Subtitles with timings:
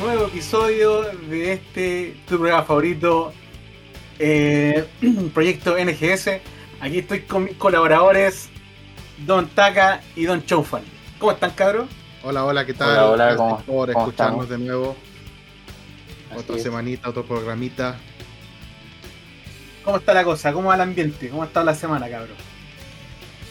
[0.00, 3.32] nuevo episodio de este tu programa favorito,
[4.18, 4.86] eh,
[5.34, 6.40] Proyecto NGS.
[6.80, 8.48] Aquí estoy con mis colaboradores,
[9.26, 10.82] Don Taka y Don Choufan.
[11.18, 11.86] ¿Cómo están, cabros?
[12.22, 12.90] Hola, hola, ¿qué tal?
[12.90, 14.48] Hola, hola, Gracias ¿cómo- por cómo escucharnos estamos?
[14.48, 14.96] de nuevo.
[16.30, 16.62] Así Otra es.
[16.62, 17.98] semanita, otro programita.
[19.84, 20.52] ¿Cómo está la cosa?
[20.52, 21.28] ¿Cómo va el ambiente?
[21.28, 22.36] ¿Cómo está la semana, cabros?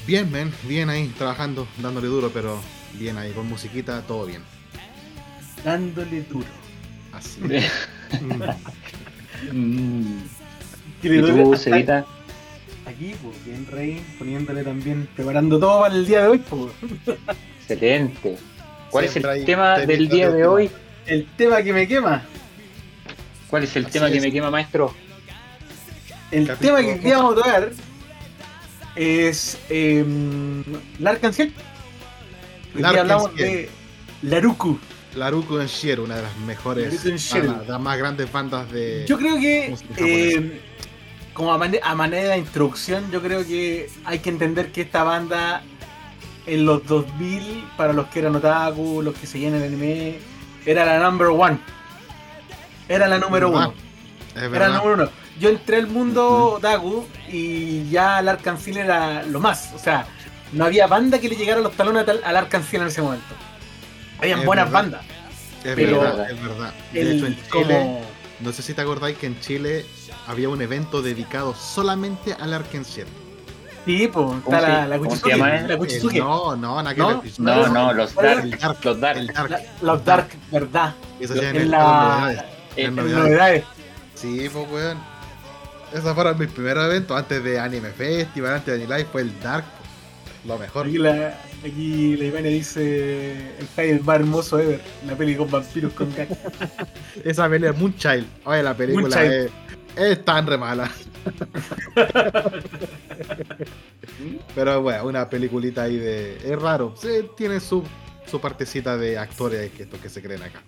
[0.07, 2.59] Bien, men, bien ahí, trabajando, dándole duro, pero
[2.93, 4.41] bien ahí, con musiquita, todo bien.
[5.63, 6.47] Dándole duro.
[7.13, 7.39] Así.
[8.21, 8.41] Mm.
[9.53, 10.23] Mm.
[10.99, 12.05] ¿Qué le ¿Y tú, Cevita?
[12.87, 16.71] Aquí, pues, bien, Rey, poniéndole también, preparando todo para el día de hoy, pues.
[17.61, 18.35] Excelente.
[18.89, 20.71] ¿Cuál es el tema del día de hoy?
[21.05, 22.23] El tema que me quema.
[23.47, 24.93] ¿Cuál es el Así tema que me quema, maestro?
[26.31, 27.71] El Capítulo tema que queríamos tocar
[28.95, 30.03] es eh,
[30.99, 31.53] Lark Ciel.
[32.75, 33.69] Hoy Lark día hablamos de
[34.23, 34.79] Laruku.
[35.15, 36.93] Laruku Enshiro, una de las mejores,
[37.47, 39.05] bandas, de las más grandes bandas de.
[39.07, 40.61] Yo creo que, eh,
[41.33, 45.03] como a, mane- a manera de introducción, yo creo que hay que entender que esta
[45.03, 45.63] banda
[46.45, 50.19] en los 2000, para los que eran otaku, los que seguían el anime,
[50.65, 51.59] era la number one.
[52.87, 53.73] Era la número uno.
[54.35, 55.09] Era el número uno.
[55.39, 59.71] Yo entré al mundo otaku y ya el Arcancil era lo más.
[59.73, 60.05] O sea,
[60.53, 63.35] no había banda que le llegara los talones al- Arcancil en ese momento.
[64.19, 64.81] Habían Es buenas verdad.
[64.83, 65.01] bandas.
[65.63, 66.73] Es pero- verdad, es verdad.
[66.93, 68.01] De El- hecho, en Chile, como
[68.39, 69.85] no sé si te acordáis que en Chile
[70.27, 73.07] había un evento dedicado solamente al Arkenciel.
[73.85, 75.65] Sí, pues, ¿Cómo está la, la Kuchisuke, eh?
[75.67, 76.17] La Kuchisuke.
[76.19, 76.83] no, no, ¿No?
[76.83, 78.13] No, no, no, los.
[78.13, 78.43] Dark.
[78.43, 78.77] El Dark.
[78.83, 79.17] Los Dark.
[79.19, 79.49] El Dark.
[79.49, 80.93] La- los Dark, ¿verdad?
[81.19, 82.39] Eso ya en, la- novedades.
[82.75, 83.23] Eh, En novedades.
[83.23, 83.63] novedades.
[84.15, 84.97] Sí, pues weón.
[85.93, 89.65] Esos fueron mis primeros eventos antes de Anime Festival, antes de Anime fue el Dark.
[90.45, 90.87] Lo mejor.
[90.87, 94.81] Aquí la, aquí la Ivania dice el el más hermoso ever.
[95.05, 96.37] La peli con vampiros con gags.
[97.23, 98.25] Esa pelea Moonchild.
[98.45, 99.51] Oye, la película es,
[99.97, 100.89] es tan re mala.
[104.55, 106.37] Pero bueno, una peliculita ahí de.
[106.37, 106.93] Es raro.
[106.97, 107.83] Sí, tiene su,
[108.25, 110.61] su partecita de actores que estos que se creen acá.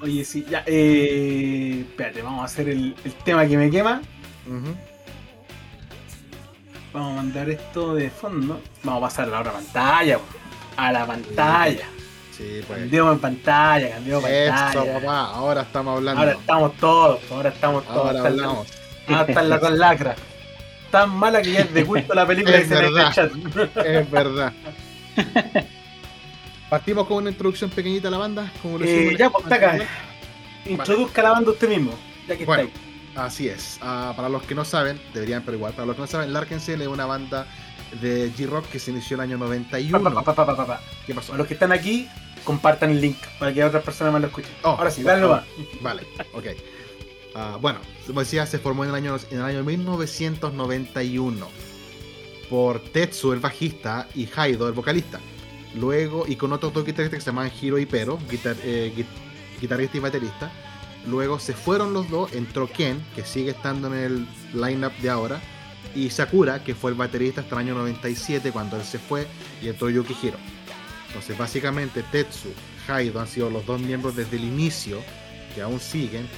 [0.00, 1.84] Oye, sí, ya, eh.
[1.88, 4.00] Espérate, vamos a hacer el, el tema que me quema.
[4.46, 4.74] Ujú.
[6.92, 8.60] Vamos a mandar esto de fondo.
[8.82, 10.18] Vamos a pasar a la otra pantalla.
[10.76, 11.84] A la pantalla.
[12.36, 12.78] Sí, pues.
[12.80, 14.94] Cambiamos en pantalla, cambiamos Eso, pantalla.
[15.00, 15.20] papá.
[15.26, 16.20] Ahora estamos hablando.
[16.20, 18.06] Ahora estamos todos, ahora estamos todos.
[18.06, 18.66] Ahora hablamos.
[19.08, 20.16] hasta la con lacra.
[20.90, 23.08] Tan mala que ya es de culto la película Es que se en verdad.
[23.08, 23.86] este chat.
[23.86, 24.52] Es verdad.
[26.70, 28.50] Partimos con una introducción pequeñita a la banda.
[28.62, 29.86] Como lo Eh, ya, pues, antes.
[30.66, 31.92] Introduzca la banda usted mismo,
[32.28, 32.89] ya que Bueno, está ahí.
[33.16, 33.78] Así es.
[33.82, 36.80] Ah, para los que no saben, deberían, pero igual, para los que no saben, Larkensiel
[36.82, 37.46] es una banda
[38.00, 40.22] de G-Rock que se inició el año Pa, 91.
[40.24, 40.80] pa, pa, pa.
[41.06, 41.34] ¿Qué pasó?
[41.34, 42.08] A los que están aquí,
[42.44, 44.50] compartan el link para que otras personas más lo escuchen.
[44.62, 45.44] Oh, Ahora sí, dale nomás.
[45.80, 46.44] Vale, ok.
[47.34, 51.48] Ah, bueno, como decía, se formó en el año, en el año 1991
[52.48, 55.20] por Tetsu, el bajista, y Haido, el vocalista.
[55.76, 59.06] Luego, y con otros dos guitarristas que se llamaban Hiro y Pero, guitar- eh, gui-
[59.60, 60.50] guitarrista y baterista.
[61.06, 65.40] Luego se fueron los dos, entró Ken, que sigue estando en el lineup de ahora,
[65.94, 69.26] y Sakura, que fue el baterista hasta el año 97 cuando él se fue,
[69.62, 70.36] y entró Yukihiro.
[71.08, 72.50] Entonces, básicamente, Tetsu,
[72.86, 74.98] Haido han sido los dos miembros desde el inicio,
[75.54, 76.28] que aún siguen,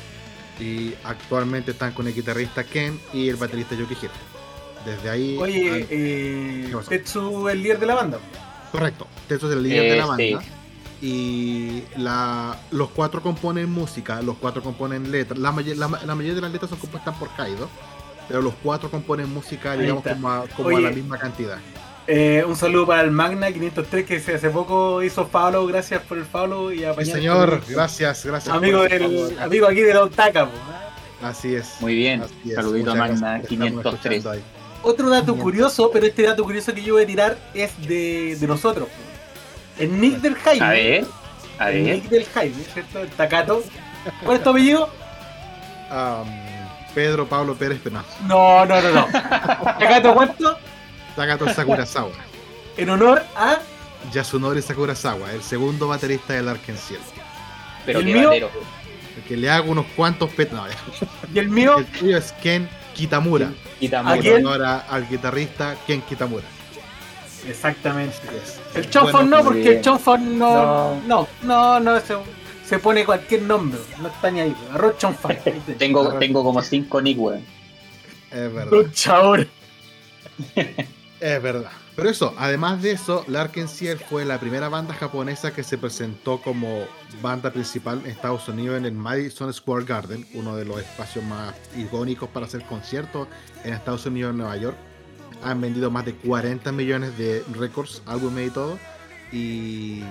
[0.61, 4.12] y actualmente están con el guitarrista Ken y el baterista Yukihiro.
[4.87, 5.37] Desde ahí.
[5.39, 6.73] Oye, han- eh.
[6.89, 8.19] Tetsu, el líder de la banda.
[8.71, 10.41] Correcto, Tetsu es el líder de la Eh, banda.
[10.41, 10.49] sí.
[11.05, 15.37] Y la, los cuatro componen música, los cuatro componen letras.
[15.38, 17.69] La, may- la, la mayoría de las letras son compuestas por Kaido,
[18.29, 20.15] pero los cuatro componen música, Ahí digamos, está.
[20.15, 21.59] como, a, como a la misma cantidad.
[22.06, 26.25] Eh, un saludo para el Magna 503 que hace poco hizo follow, gracias por el
[26.25, 28.55] follow y Sí, apañar señor, el- gracias, gracias.
[28.55, 30.09] Amigo por- del amigo aquí de la.
[31.21, 31.75] Así es.
[31.81, 32.23] Muy bien.
[32.49, 32.55] es.
[32.55, 33.94] Saludito a Muchas Magna gracias por estarnos 503.
[34.17, 34.43] escuchando ahí.
[34.85, 38.47] Otro dato curioso, pero este dato curioso que yo voy a tirar es de, de
[38.49, 38.88] nosotros.
[39.79, 40.65] El Nick del Jaime.
[40.65, 41.05] A ver,
[41.59, 41.85] a el.
[41.85, 43.01] Nick del Jaime, ¿cierto?
[43.01, 43.63] El Takato.
[44.25, 44.91] ¿Cuál es tu apellido?
[46.95, 48.05] Pedro Pablo Pérez Penal.
[48.27, 49.07] No, no, no, no.
[49.13, 50.59] Takato, ¿cuánto?
[51.17, 52.13] Takato Sakurazawa.
[52.77, 53.59] En honor a.
[54.13, 57.01] Yasunori Sakurazawa, el segundo baterista del Arkenciel.
[57.87, 58.29] Pero ¿El qué mío?
[58.29, 58.51] batero.
[59.17, 60.51] El que le hago unos cuantos pet.
[60.53, 60.65] No.
[61.33, 61.79] Y el mío.
[61.79, 63.51] el tuyo es Ken Kitamura.
[63.81, 64.47] Y ¿A quién?
[64.47, 66.45] Ahora al guitarrista Ken Kitamura.
[67.47, 68.17] Exactamente.
[68.33, 68.61] Yes.
[68.75, 71.01] El Chonfon Bueno, no, porque el Chonfon no.
[71.07, 71.29] No.
[71.43, 72.15] No, no, no, se,
[72.65, 73.81] se pone cualquier nombre.
[74.01, 74.57] No está ni ahí.
[74.73, 75.37] Arroz Chonfon.
[75.79, 77.45] Tengo, tengo como 5 Nick, weón.
[78.31, 78.71] Es verdad.
[78.71, 79.47] Luchador.
[81.21, 81.71] Es verdad.
[81.95, 86.41] Pero eso, además de eso, Larkin Ciel fue la primera banda japonesa que se presentó
[86.41, 86.87] como
[87.21, 91.55] banda principal en Estados Unidos en el Madison Square Garden, uno de los espacios más
[91.77, 93.29] icónicos para hacer conciertos
[93.65, 94.77] en Estados Unidos en Nueva York.
[95.44, 98.79] Han vendido más de 40 millones de récords, álbumes y todo.
[99.33, 100.03] Y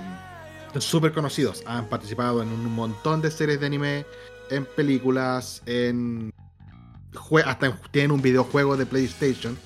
[0.73, 1.63] son súper conocidos.
[1.65, 4.05] Han participado en un montón de series de anime,
[4.49, 6.33] en películas, en
[7.13, 9.57] jue- hasta en- tienen un videojuego de PlayStation.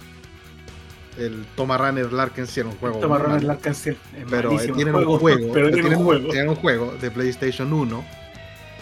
[1.17, 2.99] El Toma Runner Larkin Ciel, un juego.
[2.99, 3.41] Toma Runner.
[3.43, 3.71] Larkin.
[3.71, 3.81] Es
[4.29, 6.29] Pero eh, malísimo tienen el un juego, Pero tienen un juego.
[6.29, 8.03] tienen un juego de PlayStation 1.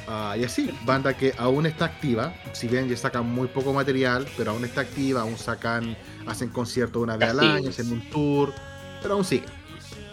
[0.07, 4.25] ah, y así, banda que aún está activa, si bien ya sacan muy poco material,
[4.35, 5.95] pero aún está activa, aún sacan,
[6.27, 7.79] hacen conciertos una vez al año, es.
[7.79, 8.53] hacen un tour,
[9.01, 9.45] pero aún sigue.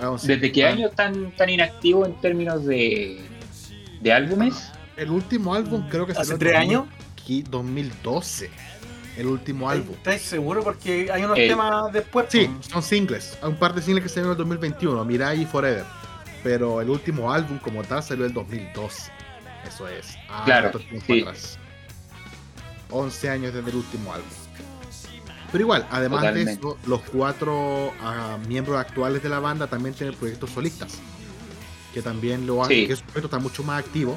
[0.01, 0.35] aún sigue.
[0.37, 3.21] ¿Desde qué Ah, año están tan inactivos en términos de,
[4.01, 4.71] de álbumes?
[4.97, 6.85] El último álbum creo que ¿Hace salió en tres años?
[7.27, 8.51] 2000 2012.
[9.17, 9.95] El último álbum.
[9.97, 10.63] ¿Estás seguro?
[10.63, 12.27] Porque hay unos El- temas después.
[12.29, 13.37] Sí, son singles.
[13.43, 15.85] Hay un par de singles que salieron en el 2021, Mirai y Forever.
[16.43, 19.11] Pero el último álbum como tal salió en el 2012.
[19.67, 20.17] Eso es.
[20.45, 21.21] Claro, harto tiempo sí.
[21.21, 21.59] atrás.
[22.91, 24.29] 11 años desde el último álbum.
[25.53, 26.53] Pero igual, además Totalmente.
[26.53, 30.99] de eso, los cuatro ah, miembros actuales de la banda también tienen proyectos solistas.
[31.93, 32.87] Que también lo hacen, Sí.
[32.87, 34.17] que su proyecto está mucho más activo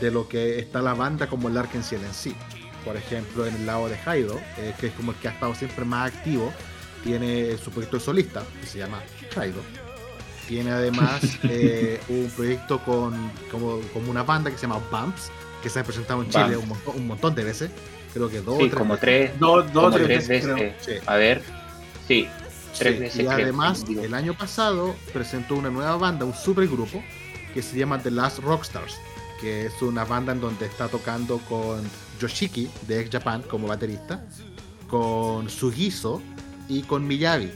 [0.00, 2.34] de lo que está la banda como el Ciel en sí.
[2.84, 5.54] Por ejemplo, en el lado de Haido, eh, que es como el que ha estado
[5.54, 6.52] siempre más activo,
[7.02, 9.02] tiene su proyecto de solista, que se llama
[9.36, 9.60] Haido.
[10.46, 13.14] Tiene además eh, un proyecto con
[13.50, 15.30] como, como una banda que se llama Bumps,
[15.62, 17.70] que se ha presentado en Chile un montón, un montón de veces.
[18.12, 19.00] Creo que dos o Sí, tres como veces.
[19.00, 20.46] tres, Dos, dos tres tres veces.
[20.46, 20.74] veces.
[20.84, 20.98] creo.
[21.00, 21.04] Sí.
[21.06, 21.42] A ver,
[22.06, 22.28] sí,
[22.78, 27.02] tres Sí, veces Y además, el año pasado presentó una nueva banda, un supergrupo,
[27.54, 28.98] que se llama The Last Rockstars,
[29.40, 31.80] que es una banda en donde está tocando con
[32.20, 34.24] Yoshiki de X Japan como baterista,
[34.88, 36.22] con Sugiso
[36.68, 37.50] y con Miyavi.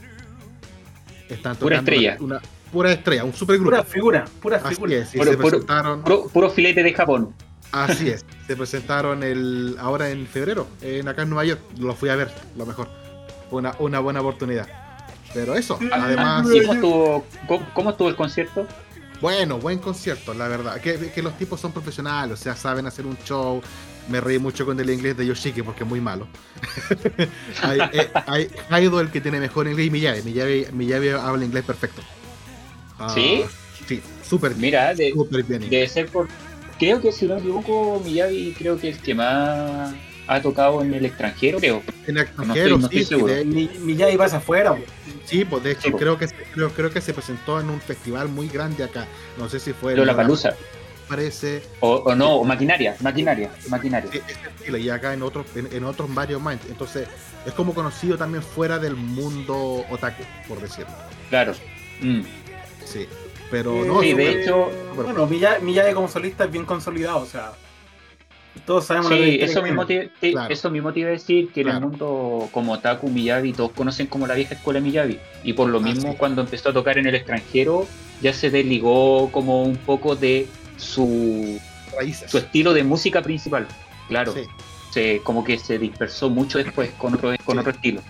[1.29, 2.17] Están Pura tocando estrella.
[2.19, 2.41] Una,
[2.71, 3.71] pura estrella, un supergrupo.
[3.71, 4.95] Pura figura, pura Así figura.
[4.97, 6.01] es, y Puro- se puro- presentaron.
[6.03, 7.33] Puro, puro filete de Japón.
[7.73, 11.59] Así es, se presentaron el ahora en febrero, en acá en Nueva York.
[11.79, 12.87] Lo fui a ver, lo mejor.
[13.51, 14.67] Una, una buena oportunidad.
[15.33, 18.67] Pero eso, además, ¿Y cómo estuvo, cómo, cómo estuvo el concierto?
[19.21, 20.79] bueno, buen concierto, la verdad.
[20.81, 23.61] Que, que los tipos son profesionales, o sea, saben hacer un show.
[24.09, 26.27] Me reí mucho con el inglés de Yoshiki porque es muy malo.
[27.63, 30.21] hay, eh, hay Haido el que tiene mejor inglés y Miyavi.
[30.23, 32.01] Miyavi, Miyavi habla inglés perfecto.
[32.99, 33.43] Ah, ¿Sí?
[33.87, 34.61] Sí, súper bien.
[34.61, 35.69] Mira, de- Súper bien.
[35.69, 36.27] debe ser por...
[36.79, 39.93] Creo que si no me equivoco, Miyavi creo que es el que más
[40.27, 41.81] ha tocado en el extranjero, creo.
[42.07, 44.75] En no extranjero, estoy- no estoy sí, Miyagi pasa afuera.
[45.25, 46.01] Sí, pues de hecho Sí, pues.
[46.01, 49.07] creo que se- creo, creo que se presentó en un festival muy grande acá.
[49.37, 50.55] No sé si fue Lola Palusa.
[51.07, 51.61] parece.
[51.81, 54.09] O, o no, o maquinaria, maquinaria, maquinaria.
[54.77, 56.57] Y acá en otros en, en otros varios más.
[56.69, 57.07] Entonces,
[57.45, 60.93] es como conocido también fuera del mundo otaku, por decirlo.
[61.29, 61.53] Claro.
[62.01, 62.21] Mm.
[62.85, 63.07] Sí.
[63.53, 67.25] Pero Eh, no, sí, de hecho- Bueno, Miyagi, Miyagi como solista es bien consolidado, o
[67.27, 67.51] sea.
[68.65, 70.05] Todos sabemos Sí, trayectoria eso que mismo, tiene.
[70.07, 70.51] te, te- Claro.
[70.53, 71.77] eso mismo te iba a decir, que en Claro.
[71.77, 75.19] el mundo como Taku, Miyavi, todos conocen como la vieja escuela Miyavi.
[75.43, 77.85] Y por lo Así mismo, cuando empezó a tocar en el extranjero,
[78.23, 81.59] ya se desligó como un poco de su,
[81.95, 82.31] raíces.
[82.31, 83.67] su estilo de música principal.
[84.07, 84.41] Claro, Sí,
[84.91, 87.59] se, como que se dispersó mucho después con otro, con Sí.
[87.59, 88.01] otro estilo.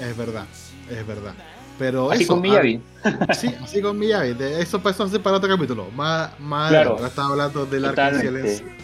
[0.00, 0.46] es verdad,
[0.90, 1.34] es verdad.
[1.78, 2.80] Pero Así eso, con Miyavi.
[3.04, 4.34] ah, sí, así con Miyavi.
[4.34, 5.88] De eso pasó a ser para otro capítulo.
[5.90, 6.90] Más, más Claro.
[6.92, 8.28] ahora estaba hablando del Totalmente.
[8.28, 8.74] Arcángel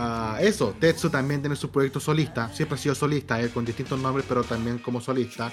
[0.00, 3.98] Ah, eso, Tetsu también tiene su proyecto solista, siempre ha sido solista, eh, con distintos
[3.98, 5.50] nombres, pero también como solista.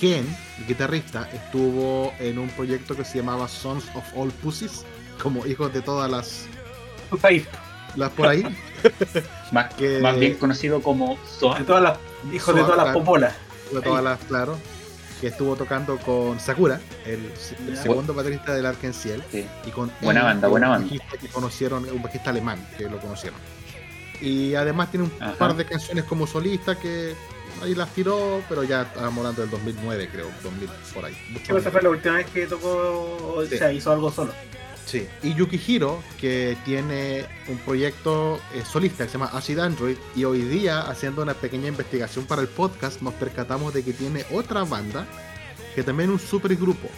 [0.00, 0.26] Ken,
[0.58, 4.84] el guitarrista, estuvo en un proyecto que se llamaba Sons of All Pussies,
[5.22, 6.46] como hijos de todas las,
[7.04, 7.46] estás ahí,
[7.94, 8.42] las por ahí.
[9.52, 11.60] Más, Que- más bien conocido como Soa.
[11.60, 11.98] de todas las
[12.32, 13.34] hijos de todas las popolas.
[13.72, 14.58] de todas las, claro,
[15.20, 17.30] que estuvo tocando con Sakura, el,
[17.76, 19.46] segundo baterista del Arkenciel, Sí.
[19.66, 20.84] y con Buena él, banda, un buena banda.
[20.86, 23.38] bajista que conocieron, un bajista alemán que lo conocieron.
[24.20, 25.34] Y además tiene un Ajá.
[25.34, 27.14] par de canciones como solista que
[27.62, 31.16] ahí las tiró, pero ya estábamos hablando del 2009, creo, 2000 por ahí.
[31.30, 31.72] mucho Sí, esa más.
[31.72, 33.58] fue la última vez que tocó, o Sí.
[33.58, 34.32] sea, hizo algo solo.
[34.86, 35.06] Sí.
[35.22, 40.42] Y Yukihiro, que tiene un proyecto eh, solista que se llama Acid Android, y hoy
[40.42, 45.06] día, haciendo una pequeña investigación para el podcast, nos percatamos de que tiene otra banda,
[45.74, 46.88] que también es un supergrupo,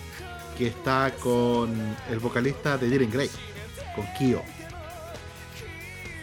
[0.59, 1.71] que está con
[2.11, 3.31] el vocalista de Diren Grey,
[3.95, 4.43] con Kyo.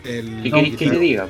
[0.04, 1.30] El, ¿Qué No, queréis que guitar- te diga?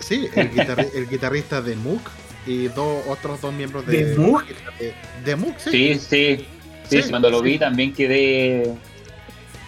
[0.00, 2.02] Sí, el, guitarri- el guitarrista de Mook
[2.46, 4.44] y dos otros dos miembros de, ¿De Mook?
[4.80, 5.70] de, de Mook, sí.
[5.70, 6.46] Sí, sí.
[6.90, 8.74] Sí, Sí, cuando lo vi también quedé.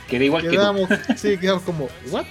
[0.08, 0.54] Quedé igual que tú.
[0.54, 2.24] Quedamos, sí, quedamos como, ¿what?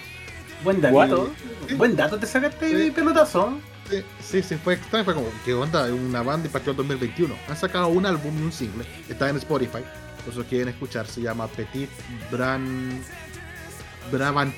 [0.63, 1.31] Buen dato.
[1.67, 1.75] Sí.
[1.75, 2.75] Buen dato te sacaste Sí.
[2.75, 3.57] de pelotazo.
[3.89, 5.03] Sí, sí, sí, fue extraño.
[5.05, 5.85] Fue como, ¿qué onda?
[5.93, 7.35] Una banda y partió el 2021.
[7.49, 8.85] Han sacado un álbum y un single.
[9.09, 9.79] Está en Spotify.
[10.23, 11.89] Por si quieren escuchar, se llama Petit
[12.31, 13.01] Bran.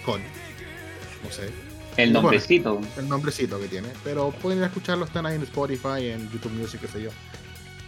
[0.05, 1.49] Con No sé.
[1.97, 2.81] El nombrecito.
[2.97, 3.87] el nombrecito que tiene.
[4.03, 7.09] Pero pueden escucharlo, están ahí en Spotify, en YouTube Music, qué sé yo.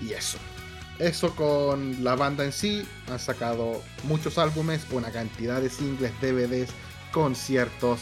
[0.01, 0.37] Y eso.
[0.99, 2.87] Eso con la banda en sí.
[3.09, 6.69] Han sacado muchos álbumes, una cantidad de singles, DVDs,
[7.11, 7.99] conciertos.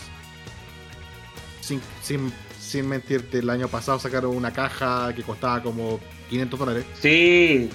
[1.60, 6.00] Sin, sin, sin mentirte, el año pasado sacaron una caja que costaba como
[6.30, 6.86] 500 dólares.
[7.02, 7.70] Sí.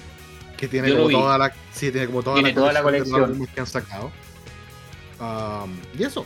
[0.57, 3.67] Que tiene como toda la, sí, tiene como toda la toda la colección que han
[3.67, 4.11] sacado.
[5.97, 6.25] y eso.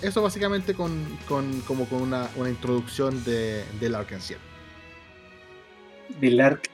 [0.00, 4.36] Eso básicamente con, con como con una, una introducción de, del Arkansas.
[6.20, 6.70] Del Ark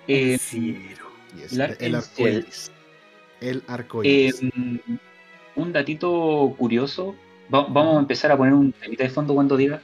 [1.38, 2.70] eh, el, arcoíris.
[3.40, 4.42] El arcoíris.
[4.42, 4.50] Eh,
[5.56, 7.14] un datito curioso.
[7.48, 9.80] vamos a empezar a poner un temita de fondo cuando diga.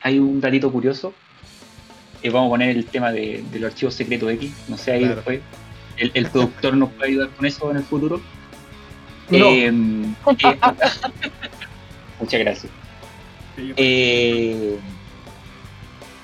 [0.00, 1.14] Hay un datito curioso.
[2.22, 4.52] Eh, vamos a poner el tema de, los archivos secretos X.
[4.68, 5.40] No sé, ahí después.
[5.96, 8.20] El, productor nos puede ayudar con eso en el futuro.
[9.30, 9.70] Eh,
[12.20, 12.72] muchas gracias.
[13.56, 14.78] Eh,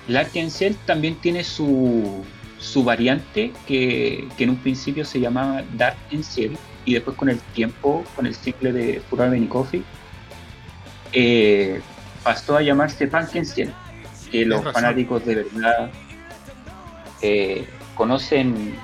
[0.08, 0.48] Larkin
[0.86, 2.24] también tiene su,
[2.58, 8.04] su variante que, en un principio se llamaba Dark Ciel y después con el tiempo,
[8.16, 9.82] con el ciclo de Furor Coffee,
[11.12, 11.80] eh,
[12.22, 13.72] pasó a llamarse Pumpkin Ciel,
[14.30, 15.90] que los fanáticos de verdad
[17.22, 18.74] eh, conocen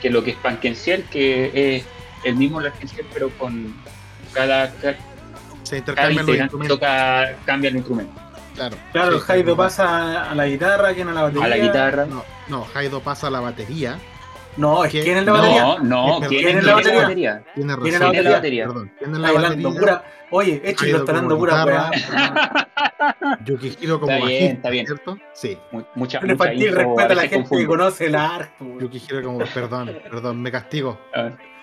[0.00, 1.84] que lo que es Pumpkin Ciel, que es
[2.24, 3.74] el mismo Larkin Ciel pero con
[4.32, 4.72] cada,
[5.62, 8.23] se intercambian Toca, cambia el instrumento.
[8.54, 11.44] Claro, claro Jaido pasa a la guitarra, ¿quién a la batería?
[11.44, 12.06] A la guitarra.
[12.06, 13.98] No, no Jaido pasa a la batería.
[14.56, 15.62] No, es ¿quién es la batería?
[15.62, 17.44] No, no, ¿quién, es la batería?
[17.54, 18.66] ¿Quién es la batería?
[18.66, 19.70] Perdón, ¿quién es la batería?
[19.70, 20.04] Pura...
[20.30, 21.90] Oye, hecho y lo está dando pura weá.
[23.44, 24.86] Yukihiro como está bien, está bien.
[24.86, 25.18] ¿cierto?
[25.32, 25.58] Sí.
[25.70, 28.64] Mucha, mucha infantil respeto a la gente que conoce el arte.
[28.80, 30.98] Yukihiro como, perdón, perdón, me castigo.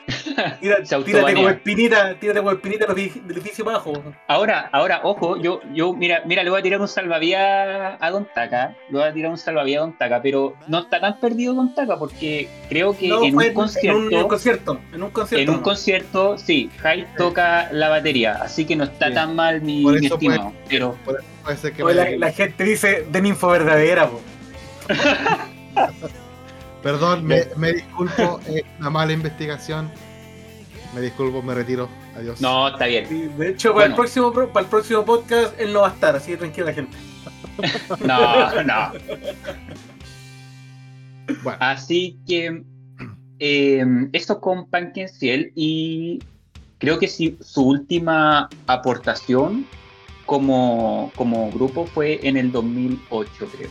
[0.08, 0.84] Ver.
[1.06, 3.94] tírate como espinita, tírate como espinita del edificio abajo.
[4.28, 8.28] Ahora, ahora, ojo, yo, yo, mira, mira, le voy a tirar un salvavidas a Don
[8.34, 11.54] Taka, le voy a tirar un salvavidas a Don Taka, pero no está tan perdido
[11.54, 15.58] Don Taka porque creo que en, un concierto, en, un, concierto, en un concierto, en
[15.58, 20.54] un concierto, sí, Jai toca la batería, así que no está tan mal mi, estimado,
[20.68, 20.98] pero
[22.18, 24.10] la, gente dice de ninfo verdadera,
[26.84, 29.92] Perdón, me, me disculpo, es una mala investigación.
[30.94, 31.90] Me disculpo, me retiro.
[32.16, 32.42] Adiós.
[32.42, 33.38] No, está bien.
[33.38, 36.32] de hecho, para, el próximo, para el próximo podcast él no va a estar, así
[36.32, 36.98] que tranquila gente.
[38.06, 38.92] no, no.
[41.44, 41.58] Bueno.
[41.62, 42.64] Así que
[43.40, 46.20] eh, esto con Pumpkin Ciel y
[46.80, 49.66] creo que sí, su última aportación
[50.26, 53.70] como, como grupo fue en el 2008, creo.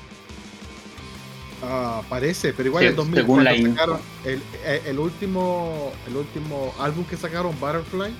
[1.63, 7.17] Ah, parece, pero igual en 2000 sacaron el, eh, el, último el último álbum que
[7.17, 8.15] sacaron, Butterfly,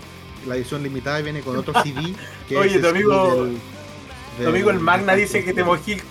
[0.47, 2.15] la edición limitada viene con otro CD.
[2.49, 3.49] Que Oye, tu amigo,
[4.39, 6.03] tu amigo el Magna dice que te mojé,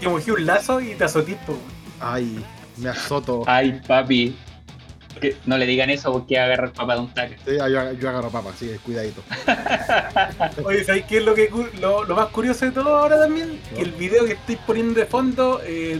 [0.00, 1.58] te mojé un lazo y te azotipo.
[1.98, 2.44] Ay,
[2.76, 3.42] me azoto.
[3.46, 4.36] Ay, papi.
[5.46, 7.34] no le digan eso porque agarrar papa de un taco.
[7.44, 9.22] Sí, yo, yo, agarro papa, sí, cuidadito.
[10.64, 13.58] Oye, ¿sabes qué es lo, que, lo, lo, más curioso de todo ahora también?
[13.74, 15.98] Que el video que estoy poniendo de fondo eh,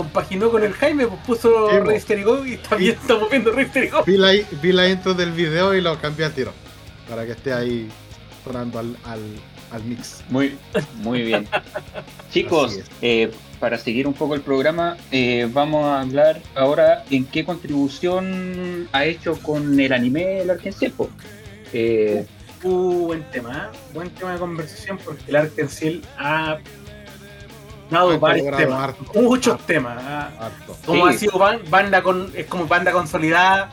[0.00, 2.14] compaginó con el Jaime, pues puso sí,
[2.46, 6.24] y también estamos viendo Register Vi la, vi la intro del video y lo cambié
[6.24, 6.54] al tiro.
[7.06, 7.86] Para que esté ahí
[8.42, 10.24] sonando al, al, mix.
[10.30, 10.56] Muy,
[11.02, 11.46] muy bien.
[12.32, 17.44] Chicos, eh, para seguir un poco el programa, eh, vamos a hablar ahora en qué
[17.44, 20.94] contribución ha hecho con el anime el Arkenciel.
[21.74, 22.24] Eh,
[22.62, 26.58] uh, buen tema, buen tema de conversación porque el Arkenciel ha
[29.14, 29.98] muchos temas.
[30.00, 30.50] ¿ah?
[30.86, 33.70] Como ha sido banda con, es como banda consolidada,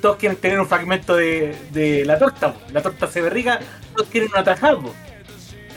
[0.00, 3.60] todos quieren tener un fragmento de, de la torta, la torta se ve rica,
[3.94, 4.92] todos quieren un atajado.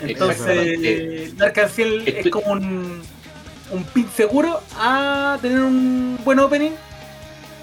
[0.02, 3.02] Entonces, Dark Ciel es como un,
[3.72, 6.72] un pin seguro a tener un buen opening.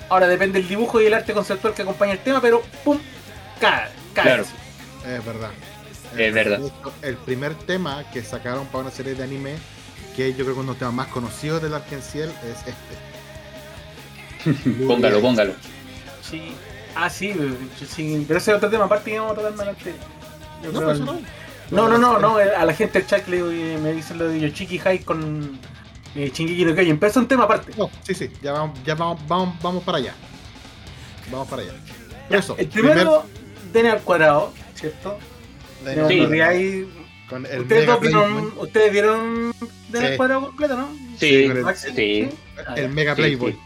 [0.09, 2.99] Ahora depende del dibujo y el arte conceptual que acompaña el tema, pero ¡pum!
[3.61, 4.41] cae, cae.
[4.41, 5.51] Es verdad.
[6.17, 6.61] Es verdad.
[7.03, 9.57] El primer tema que sacaron para una serie de anime,
[10.17, 12.95] que yo creo que uno de los temas más conocidos del Arkenciel es este.
[14.87, 15.53] póngalo, póngalo.
[16.23, 16.53] Sí.
[16.95, 17.35] Ah, sí,
[17.89, 19.67] sí, pero ese es otro tema, aparte que vamos a tocar más
[20.73, 21.21] No, no, no.
[21.71, 23.43] No, no, no, no, a la gente del chat le,
[23.79, 25.61] me dicen lo de Yoshiki High con
[26.15, 27.73] eh, Shingeki no Kyojin, pero es un tema aparte.
[27.77, 30.15] No, sí, sí, ya vamos, ya vamos, vamos, vamos para allá.
[31.31, 31.73] Vamos para allá.
[32.31, 33.25] eso, el primero,
[33.73, 33.93] primer...
[33.93, 35.19] al cuadrado, ¿cierto?
[36.09, 36.41] Sí.
[36.41, 36.89] hay
[37.29, 38.53] Con el ¿Ustedes, Mega dos vieron.
[38.59, 39.53] ¿Ustedes vieron
[39.89, 40.13] de la Sí.
[40.13, 40.89] escuadra completa, no?
[41.19, 42.29] Sí, el- sí.
[42.67, 42.95] Ah, El ya.
[42.95, 43.53] Mega Sí, Playboy.
[43.53, 43.59] sí.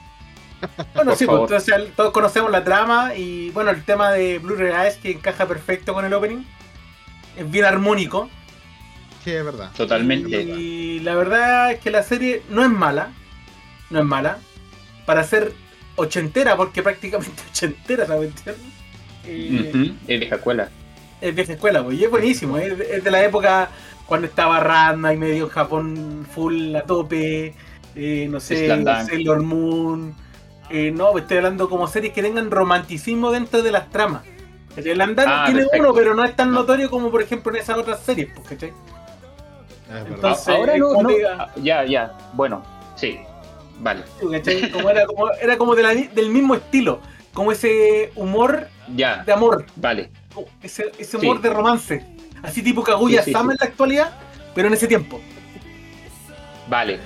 [0.94, 4.88] Bueno, Por sí, pues entonces todos conocemos la trama y bueno, el tema de Blu-ray
[4.88, 6.44] es que encaja perfecto con el opening.
[7.36, 8.28] Es bien armónico.
[9.24, 9.70] Sí, es verdad.
[9.76, 10.40] Totalmente.
[10.42, 13.10] Y la verdad es que la serie no es mala.
[13.90, 14.38] No es mala.
[15.06, 15.52] Para ser
[15.96, 18.54] ochentera, porque prácticamente ochentera esa cuestión.
[19.24, 20.68] eh, Ujú, Es vieja escuela.
[21.22, 22.58] Es vieja escuela, pues, y es buenísimo.
[22.58, 23.68] Es, es de la época
[24.06, 27.54] cuando estaba Ranma y medio Japón full a tope.
[27.94, 28.66] eh, no sé.
[29.06, 30.14] Sailor Moon.
[30.70, 34.22] eh, no, estoy hablando como series que tengan romanticismo dentro de las tramas.
[34.76, 35.84] El Dunk Ah, tiene perfecto.
[35.90, 36.60] uno, pero no es tan No.
[36.60, 38.48] notorio como por ejemplo en esas otras series, pues,
[39.90, 40.14] verdad.
[40.14, 40.86] Entonces- Ahora no,
[41.38, 42.16] ah, Ya, ya.
[42.32, 42.62] Bueno,
[42.96, 43.20] sí.
[43.80, 44.02] Vale.
[44.72, 47.00] Como era, como, era como de la- del mismo estilo,
[47.34, 49.22] como ese humor Ya.
[49.24, 50.10] de amor, Vale.
[50.62, 51.26] Ese, ese Sí.
[51.26, 52.06] humor de romance.
[52.42, 53.56] Así tipo Kaguya Sí, sí, Sama sí.
[53.56, 54.12] en la actualidad,
[54.54, 55.20] pero en ese tiempo.
[56.68, 56.98] Vale.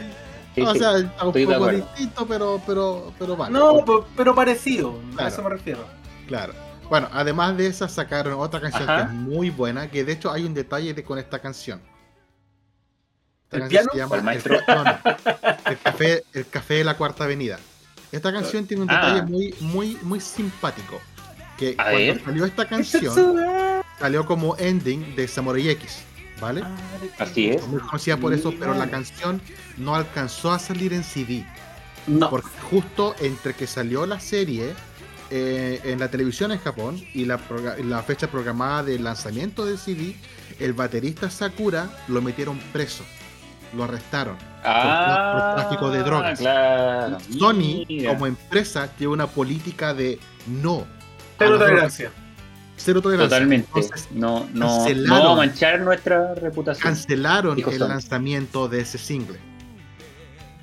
[0.54, 0.78] Sí, o sí.
[0.78, 3.52] sea, está un poco distinto, pero, pero, pero vale.
[3.52, 5.84] No, pero, pero parecido, a eso me refiero.
[6.26, 6.54] Claro.
[6.88, 8.96] Bueno, además de esa sacaron otra canción Ajá.
[8.96, 11.80] que es muy buena, que de hecho hay un detalle de, con esta canción.
[13.44, 13.90] Esta ¿El canción piano?
[13.92, 14.58] se llama ¿El maestro?
[14.68, 14.98] no, no.
[15.66, 17.58] El café, el café de la Cuarta Avenida.
[18.12, 19.26] Esta canción tiene un detalle Ah.
[19.26, 21.00] muy, muy, muy simpático.
[21.56, 22.24] Que A cuando ver.
[22.24, 26.02] salió esta canción, salió como ending de Samurai X,
[26.40, 26.62] ¿vale?
[27.18, 27.66] Así es.
[27.66, 29.40] Muy conocida por eso, pero la canción
[29.78, 31.44] no alcanzó a salir en CD.
[32.06, 34.74] No, Porque justo entre que salió la serie
[35.30, 37.38] eh, en la televisión en Japón y la,
[38.06, 40.14] fecha programada del lanzamiento del CD,
[40.60, 43.02] el baterista Sakura lo metieron preso.
[43.74, 44.36] Lo arrestaron.
[44.62, 46.38] Ah, por tráfico de drogas.
[46.38, 47.18] Claro.
[47.36, 48.12] Sony, Mira.
[48.12, 50.86] como empresa, tiene una política de no.
[51.44, 51.58] Drogas.
[51.68, 52.10] tolerancia.
[52.78, 53.36] Cero tolerancia.
[53.36, 53.68] Totalmente.
[53.74, 56.82] Entonces, no, no, no manchar nuestra reputación.
[56.82, 59.38] cancelaron el lanzamiento de ese single.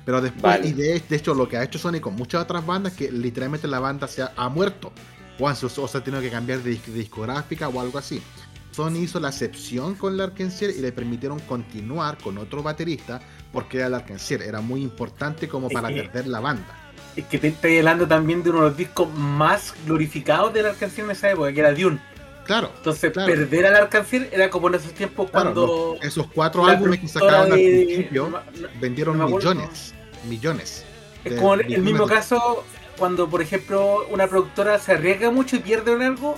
[0.04, 0.68] Pero después, Vale.
[0.68, 3.66] y de, de hecho, lo que ha hecho Sony con muchas otras bandas, que literalmente
[3.66, 4.92] la banda se ha, ha muerto.
[5.40, 8.22] O, han- o se ha tenido que cambiar de, dis- de discográfica o algo así.
[8.70, 13.20] Sony hizo la excepción con Larkensier y le permitieron continuar con otro baterista
[13.52, 14.42] porque era Larkensier.
[14.42, 16.83] Era muy importante como para perder la banda.
[17.16, 20.74] Es que te estoy hablando también de uno de los discos más glorificados de la
[20.80, 21.98] en esa época, que era Dune.
[22.44, 23.32] Claro, Entonces, Claro.
[23.32, 25.96] perder al Arcancien era como en esos tiempos claro, cuando.
[26.00, 28.40] los- esos cuatro álbumes que sacaron al principio no-
[28.80, 29.94] vendieron no millones.
[30.28, 30.84] Millones.
[31.24, 32.64] Es como el, mismo de- caso
[32.98, 36.36] cuando, por ejemplo, una productora se arriesga mucho y pierde en algo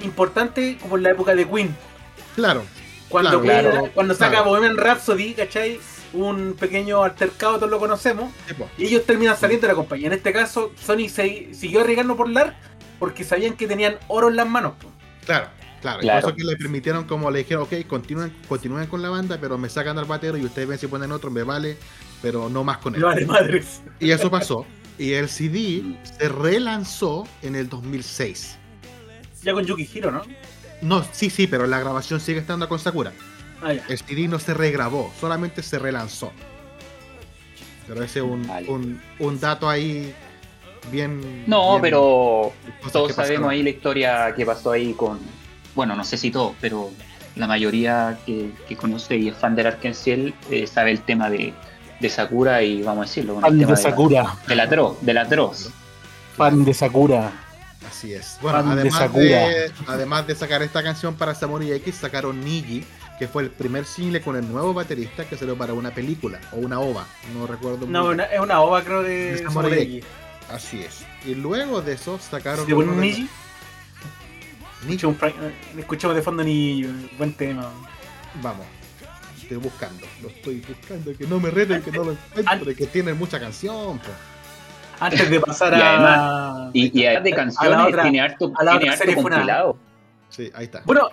[0.00, 1.74] importante, como en la época de Queen.
[2.34, 2.62] Claro,
[3.08, 4.44] Cuando, Claro, Queen- claro, cuando saca claro.
[4.50, 5.80] Bohemian Rhapsody, ¿cachai?
[6.12, 8.32] Un pequeño altercado, todos lo conocemos.
[8.48, 8.54] sí.
[8.78, 10.06] Y ellos terminan saliendo de la compañía.
[10.08, 12.56] En este caso, Sony se, siguió arriesgando por LAR
[12.98, 14.72] porque sabían que tenían oro en las manos.
[15.26, 15.48] Claro,
[15.80, 15.98] claro.
[16.00, 16.20] Y Claro.
[16.22, 19.56] Por eso que le permitieron, como le dijeron, ok, continúen, continúen con la banda, pero
[19.58, 21.76] me sacan al batero y ustedes ven si ponen otro, me vale,
[22.22, 23.02] pero no más con él.
[23.02, 23.82] Vale madres.
[24.00, 24.66] Y eso pasó.
[24.98, 28.56] Y el CD se relanzó en el 2006.
[29.44, 30.22] Ya con Yuki Hiro, ¿no?
[30.80, 33.12] No, sí, sí, pero la grabación sigue estando con Sakura.
[33.62, 33.84] Ah, ya.
[33.88, 36.32] El CD no se regrabó, solamente se relanzó.
[37.86, 38.68] Pero ese es un, Vale.
[38.68, 40.14] un, un dato ahí
[40.92, 41.44] bien.
[41.46, 42.52] No, bien- pero
[42.92, 45.18] todos sabemos ahí la historia que pasó ahí con.
[45.74, 46.90] Bueno, no sé si todos, pero
[47.36, 51.54] la mayoría que, que conoce y es fan del Arkenciel eh, sabe el tema de,
[52.00, 54.34] de Sakura y vamos a decirlo, con el tema de, Sakura.
[54.46, 54.66] de la
[55.00, 55.70] de la atroz.
[56.36, 57.32] Fan de Sakura.
[57.88, 58.38] Así es.
[58.42, 62.84] Bueno, Fan además de, además de sacar esta canción para Samurai X, sacaron Niji,
[63.18, 66.56] que fue el primer single con el nuevo baterista que salió para una película o
[66.56, 68.14] una ova, no recuerdo muy No, bien.
[68.14, 69.94] una- es una ova, creo, de De Samurai Samurai X.
[69.96, 70.06] X.
[70.50, 71.04] Así es.
[71.26, 72.70] Y luego de eso sacaron.
[72.72, 73.28] Uno de Niji,
[75.78, 77.70] escuchemos de fondo Niji, buen tema.
[78.42, 78.66] Vamos.
[79.40, 83.14] Estoy buscando, lo estoy buscando, que no me reten, que no lo encuentro, que tiene
[83.14, 83.98] mucha canción.
[83.98, 84.08] po.
[85.00, 85.90] Antes de pasar Y a.
[85.94, 88.92] además- Y, y además de a la canciones otra- tiene harto, a la tiene otra
[88.92, 89.78] harto serie fue una- compilado.
[90.28, 90.82] Sí, ahí está.
[90.84, 91.08] Bueno,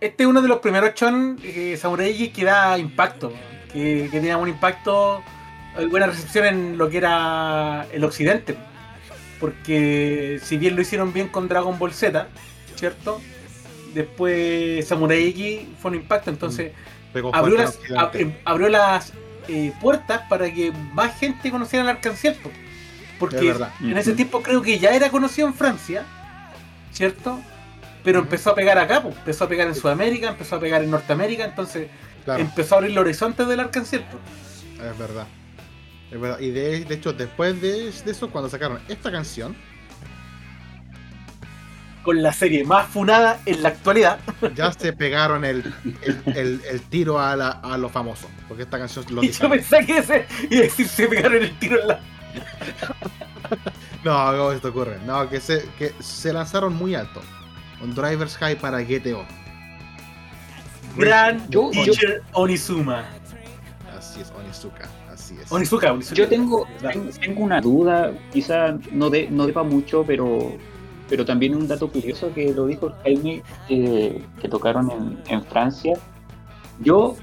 [0.00, 3.32] este es uno de los primeros chon eh, Samurai que da impacto,
[3.72, 5.22] que, que tenía un impacto,
[5.78, 8.56] eh, buena recepción en lo que era el occidente.
[9.40, 12.28] Porque si bien lo hicieron bien con Dragon Ball Z,
[12.76, 13.20] ¿cierto?
[13.92, 16.72] Después Samurai X fue un impacto, entonces
[17.12, 17.78] Pegó abrió las,
[18.14, 19.12] eh, abrió las
[19.48, 22.36] eh, puertas para que más gente conociera el Arcanciel.
[23.30, 26.04] Porque en ese tiempo creo que ya era conocido en Francia,
[26.92, 27.40] ¿cierto?
[28.02, 29.08] Pero empezó a pegar acá, po.
[29.08, 31.88] empezó a pegar en Sudamérica, empezó a pegar en Norteamérica, entonces
[32.24, 32.40] Claro.
[32.40, 34.02] empezó a abrir los horizontes del Arcanciel.
[34.02, 34.18] po.
[34.84, 35.26] Es verdad.
[36.10, 36.38] Es verdad.
[36.40, 39.56] Y de, de hecho, después de, de eso, cuando sacaron esta canción,
[42.02, 44.18] con la serie más funada en la actualidad.
[44.54, 48.28] Ya se pegaron el, el, el- el tiro a, la- a lo famoso.
[48.46, 51.58] Porque esta canción lo Y yo pensé que ese iba a decir se pegaron el
[51.58, 52.00] tiro en la.
[54.04, 54.98] No, ¿cómo esto ocurre?
[55.06, 57.22] No, que se, que se lanzaron muy alto.
[57.82, 59.24] Un Driver's High para GTO.
[60.96, 63.04] Gran Yo- teacher Onizuma.
[63.96, 64.88] Así es, Onizuka.
[65.12, 65.50] Así es.
[65.50, 66.16] Onizuka, Onizuka.
[66.16, 66.66] Yo tengo,
[67.20, 70.52] tengo, una duda, quizá no, de, no depa mucho, pero,
[71.08, 75.94] pero también un dato curioso que lo dijo Jaime, que, que tocaron en, en Francia.
[76.80, 77.16] Yo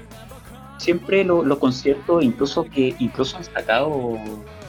[0.78, 4.18] siempre lo- los conciertos, incluso que incluso han sacado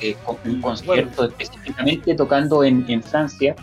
[0.02, 3.56] eh, con- un concierto específicamente tocando en, en Francia,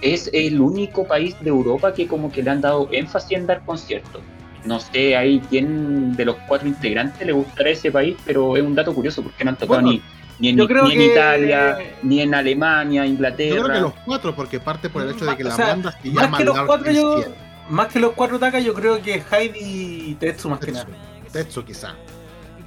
[0.00, 3.64] es el único país de Europa que como que le han dado énfasis en dar
[3.64, 4.20] conciertos.
[4.64, 8.74] No sé ahí quién de los cuatro integrantes le gustará ese país, pero es un
[8.74, 10.02] dato curioso porque no han tocado Bueno, ni,
[10.40, 13.56] ni en, yo creo ni en que- Italia, ni en Alemania, Inglaterra.
[13.56, 15.66] Yo creo que los cuatro, porque parte por el hecho de que O la sea,
[15.68, 17.24] banda se Más llama que los cuatro, yo.
[17.68, 20.86] Más que los cuatro Taka, yo creo que Heidi y Tetsu más que nada.
[21.32, 21.94] Tetsu quizá.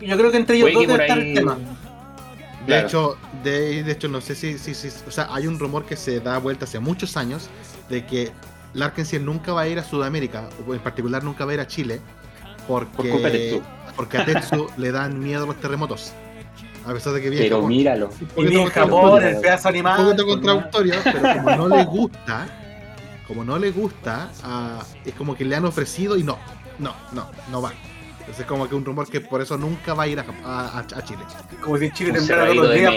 [0.02, 1.58] Yo creo que entre ellos Puede dos que debe estar el tema.
[2.70, 2.88] De Claro.
[2.88, 5.96] hecho, de, de hecho, no sé si, si, si- O sea, hay un rumor que
[5.96, 7.50] se da vuelta hace muchos años
[7.90, 8.32] de que
[8.74, 11.68] Larkensier nunca va a ir a Sudamérica, o en particular nunca va a ir a
[11.68, 12.00] Chile,
[12.68, 13.62] porque, Por culpa de Tetsu.
[13.96, 16.14] porque a Tetsu le dan miedo los terremotos.
[16.86, 17.70] A pesar de que viene Pero Japón.
[17.70, 18.10] míralo.
[18.36, 20.04] Un bien contradictorio, Japón, el pedazo un animado.
[20.12, 22.48] poquito contradictorio, pero como no le gusta,
[23.28, 26.38] como no le gusta, ah, es como que le han ofrecido y no,
[26.78, 27.74] no, no, no va.
[28.30, 31.24] Entonces es como que un rumor que por eso nunca va a ir a, Chile.
[31.62, 32.94] Como si Chile Un temblara todos los días.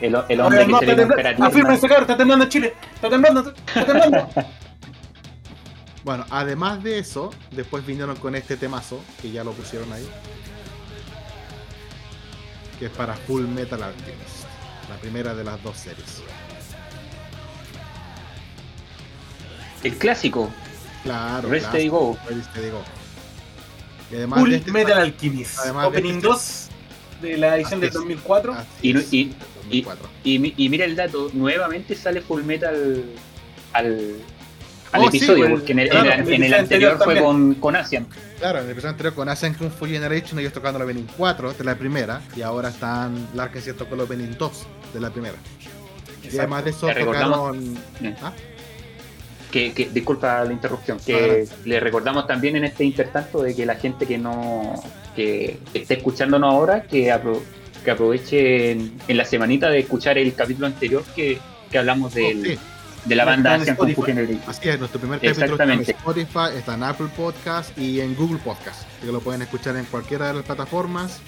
[0.00, 1.02] El, el hombre que no, se le está va a temblando.
[1.02, 1.36] esperar.
[1.42, 2.74] Afírmense, cabrón, está temblando Chile.
[2.94, 4.28] Está temblando, está temblando.
[6.04, 10.08] Bueno, además de eso, después vinieron con este temazo, que ya lo pusieron ahí.
[12.78, 14.44] Que es para Full Metal Alchemist.
[14.88, 16.22] La primera de las dos series.
[19.82, 20.48] El clásico,
[21.06, 21.48] Claro.
[21.48, 22.18] Rest Steady Go.
[22.28, 22.82] Ready, Steady, Go.
[24.10, 25.58] Y además Full este- Metal Alchemist.
[25.84, 26.68] Opening este- 2
[27.22, 27.94] de la edición del es.
[27.94, 28.52] 2004.
[28.52, 30.08] Así Y no- es, y- 2004.
[30.24, 33.04] Y, mi- y mira el dato, nuevamente sale Full Metal
[33.72, 34.14] al,
[34.92, 36.60] al Oh, sí, episodio, pues, porque en el, claro, en el- el en el episodio
[36.60, 38.06] anterior anterior fue con, con Asian.
[38.38, 41.52] Claro, en el episodio anterior con Asian Kung Fu Generation ellos tocando la Opening 4
[41.52, 45.36] de la primera y ahora están Larkin tocó la Opening 2 de la primera.
[46.22, 47.78] Y además de eso tocaron...
[48.22, 48.32] ¿Ah?
[49.50, 53.76] Que, que- disculpa la interrupción, que le recordamos también en este intertanto de que la
[53.76, 54.74] gente que no
[55.14, 57.40] que esté escuchándonos ahora, que, apro-
[57.84, 61.38] que aproveche en, en la semanita de escuchar el capítulo anterior que,
[61.70, 62.58] que hablamos del- Oh, sí,
[63.06, 64.02] de la banda Asian Kung Fu
[64.48, 65.80] así es, nuestro primer capítulo está en.
[65.96, 68.82] Spotify, está en Apple Podcast y en Google Podcast.
[69.00, 71.20] Que lo pueden escuchar en cualquiera de las plataformas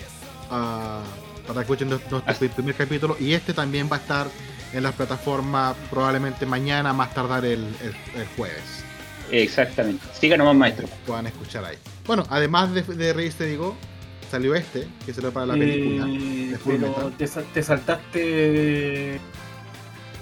[0.50, 1.02] ah,
[1.46, 3.16] para que escuchen nuestro, nuestro primer capítulo.
[3.20, 4.26] Y este también va a estar
[4.72, 8.84] en las plataformas probablemente mañana, más tardar el, el- el jueves.
[9.30, 10.04] Exactamente.
[10.18, 10.88] Siga nomás, maestro.
[11.06, 11.76] puedan escuchar ahí.
[12.06, 13.76] Bueno, además de, de Reyes te digo,
[14.30, 16.06] salió este, que salió para la película.
[16.08, 17.12] Eh, de Full pero Metal.
[17.18, 19.20] te, te saltaste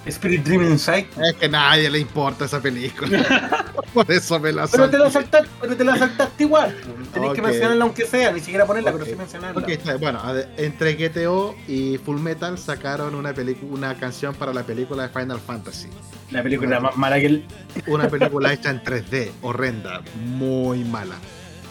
[0.07, 1.07] Spirit Dream Inside.
[1.29, 3.65] Es que nadie le importa esa película.
[3.93, 5.31] Por eso me la Pero te la salté.
[5.31, 6.75] saltaste, pero te la saltaste igual.
[7.13, 8.97] Tenés que mencionarla aunque sea, ni siquiera ponerla, Ok.
[8.99, 9.97] pero sí mencionarla.
[9.99, 10.21] Bueno,
[10.57, 15.39] entre GTO y Full Metal sacaron una película, una canción para la película de Final
[15.39, 15.87] Fantasy.
[16.31, 17.45] La película más mala que el.
[17.87, 21.15] Una película hecha en 3D, horrenda, muy mala,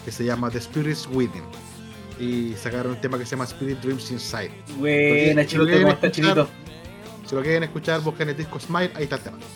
[0.03, 1.43] que se llama The Spirits Within.
[2.19, 4.51] Y sacaron un tema que se llama Spirit Dreams Inside.
[4.77, 6.49] Buena, chilito, ¿cómo está chilito?
[7.27, 9.37] Si lo quieren escuchar, busquen el disco Smile, ahí está el tema.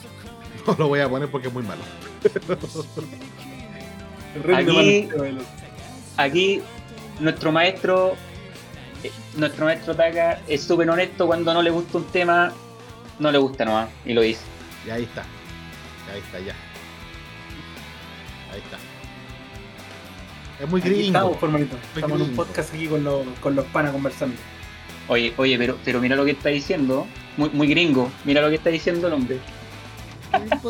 [0.67, 1.81] No lo voy a poner porque es muy malo.
[4.55, 5.09] Aquí-
[6.17, 6.61] Aquí
[7.19, 8.13] nuestro maestro,
[9.03, 12.51] eh, nuestro maestro Taka es súper honesto cuando no le gusta un tema,
[13.17, 14.41] no le gusta nomás, y lo dice.
[14.85, 15.23] Y ahí está.
[16.13, 16.53] Ahí está, ya.
[18.53, 18.77] Ahí está.
[20.63, 21.07] Es muy Aquí gringo.
[21.07, 21.75] estamos, formalito.
[21.95, 24.35] Estamos en un podcast aquí con los, con los panas conversando.
[25.07, 27.05] Oye, oye, pero, pero mira lo que está diciendo,
[27.37, 29.39] muy, muy gringo, mira lo que está diciendo el hombre.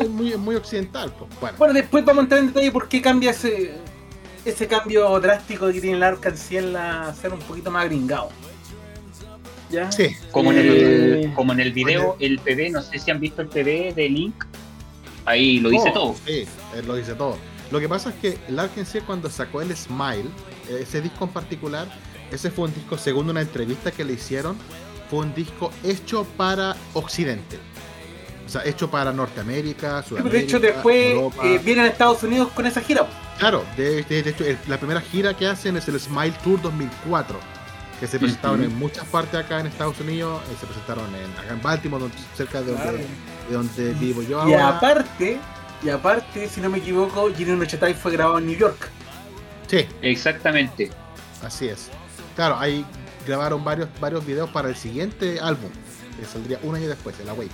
[0.00, 1.12] Es muy, es muy occidental.
[1.16, 1.30] pues.
[1.40, 3.74] Bueno, Bueno, después vamos a entrar en detalle por qué cambia ese,
[4.44, 8.30] ese cambio drástico que tiene el Arkansas en la ser un poquito más gringado.
[9.70, 9.90] ¿Ya?
[9.90, 10.08] sí.
[10.32, 13.40] Como en Eh, el, como en el video, el PV, no sé si han visto
[13.40, 14.44] el PV de Link,
[15.24, 16.14] ahí lo dice Oh, todo.
[16.26, 16.44] Sí,
[16.76, 17.38] él lo dice todo.
[17.70, 20.26] Lo que pasa es que Larkin C cuando sacó el Smile,
[20.68, 21.86] eh, ese disco en particular,
[22.32, 24.56] ese fue un disco, según una entrevista que le hicieron,
[25.10, 27.58] fue un disco hecho para Occidente.
[28.46, 32.50] O sea, hecho para Norteamérica, Sudamérica, pero de hecho después eh, vienen a Estados Unidos
[32.54, 33.06] con esa gira.
[33.38, 36.60] Claro, de, de- de hecho, el- la primera gira que hacen es el Smile Tour
[36.60, 37.38] 2004,
[37.98, 41.54] que se presentaron en muchas partes acá en Estados Unidos, eh, se presentaron en, acá
[41.54, 42.98] en Baltimore, donde- cerca de donde, Claro.
[43.48, 44.68] de donde vivo yo Y ahora.
[44.76, 45.38] aparte,
[45.82, 48.88] y aparte, si no me equivoco, Gino no Chetai fue grabado en New York.
[49.68, 50.90] Sí, Exactamente.
[51.42, 51.88] así es.
[52.34, 52.84] Claro, ahí
[53.26, 55.70] grabaron varios, varios videos para el siguiente álbum,
[56.18, 57.50] que saldría un año después, el Awake.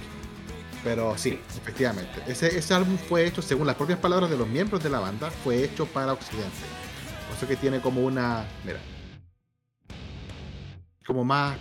[0.84, 2.22] Pero sí, efectivamente.
[2.26, 5.30] Ese, ese álbum fue hecho, según las propias palabras de los miembros de la banda,
[5.42, 6.48] fue hecho para Occidente.
[7.26, 8.44] Por eso que tiene como una.
[8.64, 8.78] Mira.
[11.06, 11.56] Como más.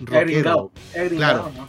[0.00, 0.72] Rockero.
[0.94, 1.16] gringado.
[1.16, 1.52] Claro.
[1.56, 1.68] ¿no?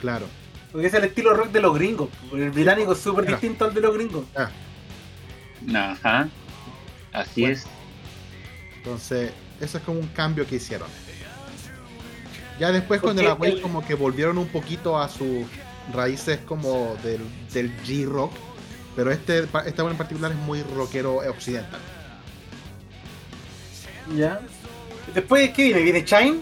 [0.00, 0.26] Claro.
[0.70, 2.08] Porque es el estilo rock de los gringos.
[2.32, 3.38] El británico es súper Claro.
[3.40, 4.24] distinto al de los gringos.
[4.34, 4.50] Ah,
[5.74, 6.28] Ajá.
[7.12, 7.54] Así Bueno.
[7.56, 7.66] es.
[8.78, 10.88] entonces, eso es como un cambio que hicieron.
[12.60, 15.46] Ya después con el Awake el- como que volvieron un poquito a sus
[15.92, 17.20] raíces como del,
[17.52, 18.32] del G-Rock.
[18.94, 21.80] Pero este, esta en particular es muy rockero occidental.
[24.16, 24.40] Ya.
[25.14, 25.82] Después, ¿qué viene?
[25.82, 26.40] ¿Viene Shine?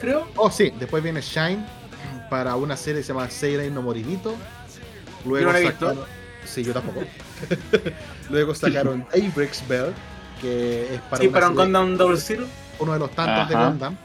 [0.00, 0.26] Creo.
[0.36, 1.64] Oh, sí, después viene Shine
[2.28, 4.34] para una serie que se llama Seirei no Moribito.
[5.24, 5.86] Luego Yo no la he visto.
[5.88, 6.04] sacaron.
[6.44, 7.02] Sí, yo tampoco.
[8.30, 9.92] Luego sacaron Abrix Bell,
[10.40, 12.46] que es para, sí, una para un serie- Gundam Double Zero.
[12.78, 13.54] Uno de los tantos de.
[13.54, 13.96] Gundam.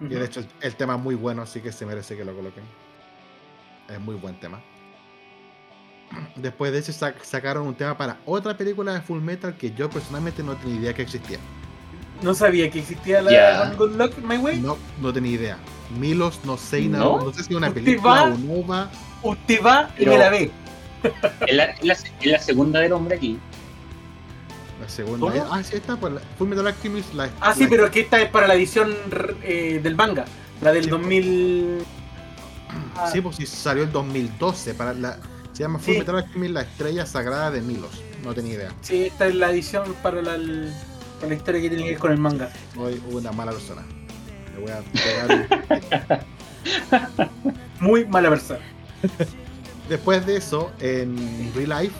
[0.00, 2.34] Y de hecho el, el tema es muy bueno, así que se merece que lo
[2.34, 2.64] coloquen.
[3.88, 4.60] Es muy buen tema.
[6.36, 9.88] Después de eso sac- sacaron un tema para otra película de Full Metal que yo
[9.88, 11.38] personalmente no tenía idea que existía.
[12.22, 13.62] No sabía que existía la.
[13.62, 14.60] One Good Luck My Way.
[14.60, 15.58] No, no tenía idea.
[15.98, 17.18] Milos no sé ¿No?
[17.20, 18.22] no, sé si es una ¿Usted película va?
[18.24, 18.90] o no va.
[19.22, 20.50] Usted va y Pero- me la ve.
[21.46, 21.74] Es la,
[22.24, 23.38] la segunda del hombre aquí.
[24.84, 25.30] La segunda.
[25.32, 25.46] ¿Cómo?
[25.54, 25.96] Ah, sí, está.
[25.96, 27.14] Pues, la- Full Metal Alchemist.
[27.14, 28.94] La, Ah, sí, pero que esta es para la edición
[29.42, 30.24] eh, del manga.
[30.60, 30.90] La del Sí.
[30.90, 31.78] 2000.
[32.96, 34.74] Ah, Sí, pues sí, salió el 2012.
[34.74, 35.18] Para la,
[35.52, 35.98] se llama Full Sí.
[36.00, 38.02] Metal Alchemist, la estrella sagrada de Milos.
[38.22, 38.72] No tenía idea.
[38.82, 40.32] Sí, esta es la edición para la,
[41.16, 42.50] para la historia que tiene que ver con el manga.
[42.74, 43.82] Soy una mala persona.
[44.54, 44.82] Le voy a
[46.00, 46.26] pegar
[47.80, 48.60] Muy mala persona.
[49.88, 51.94] Después de eso, en Real Life,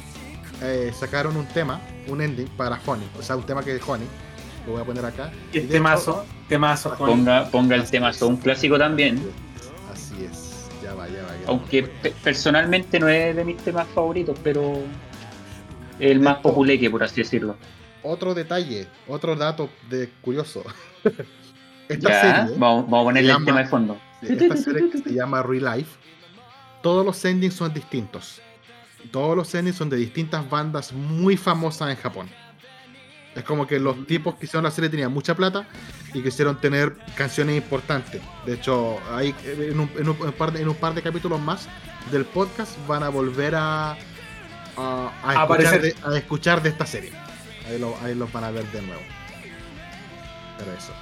[0.63, 3.09] eh, sacaron un tema, un ending para Honey.
[3.19, 4.07] O sea, un tema que es Honey.
[4.67, 5.31] Lo voy a poner acá.
[5.53, 5.73] Y este
[6.49, 6.91] temazo.
[6.97, 7.11] Juan.
[7.11, 8.17] Ponga, ponga el Así tema, es.
[8.17, 9.21] son un clásico también.
[9.93, 10.69] Así es.
[10.83, 11.29] Ya va, ya va.
[11.29, 11.49] Ya va.
[11.49, 14.79] Aunque pe- personalmente no es de mis temas favoritos, pero
[15.99, 17.57] es el más populeque, por así decirlo.
[18.03, 20.63] Otro detalle, otro dato de curioso.
[21.89, 23.99] Esta Ya, serie, vamos, vamos a ponerle el tema de fondo.
[24.23, 25.91] esta serie que se llama Real Life,
[26.83, 28.41] todos los endings son distintos.
[29.11, 32.29] Todos los endings son de distintas bandas muy famosas en Japón.
[33.35, 35.67] Es como que los tipos que hicieron la serie tenían mucha plata
[36.13, 38.23] y quisieron tener canciones importantes.
[38.47, 41.03] De hecho, hay, en, un, en un- en un par de, en un par de
[41.03, 41.67] capítulos más
[42.13, 43.97] del podcast van a volver a, a,
[44.77, 45.81] a escuchar, Aparecer.
[45.83, 47.13] de, a escuchar de esta serie.
[47.69, 49.03] Ahí, lo- ahí los van a ver de nuevo.
[50.59, 50.93] Pero eso.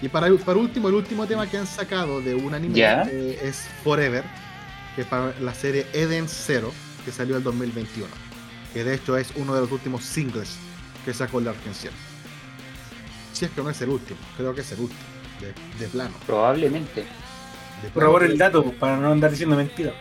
[0.00, 2.74] Y para, para último, el último tema que han sacado de un anime
[3.10, 4.24] eh, es Forever,
[4.94, 6.72] que es para la serie Eden Zero,
[7.04, 8.08] que salió el 2021.
[8.72, 10.56] Que de hecho es uno de los últimos singles
[11.04, 11.90] que sacó el Arkansas.
[13.32, 15.00] Si es que no es el último, creo que es el último,
[15.40, 16.14] de, de plano.
[16.26, 17.02] Probablemente.
[17.02, 19.94] De plano Corrobora el dato pues, para no andar diciendo mentiras.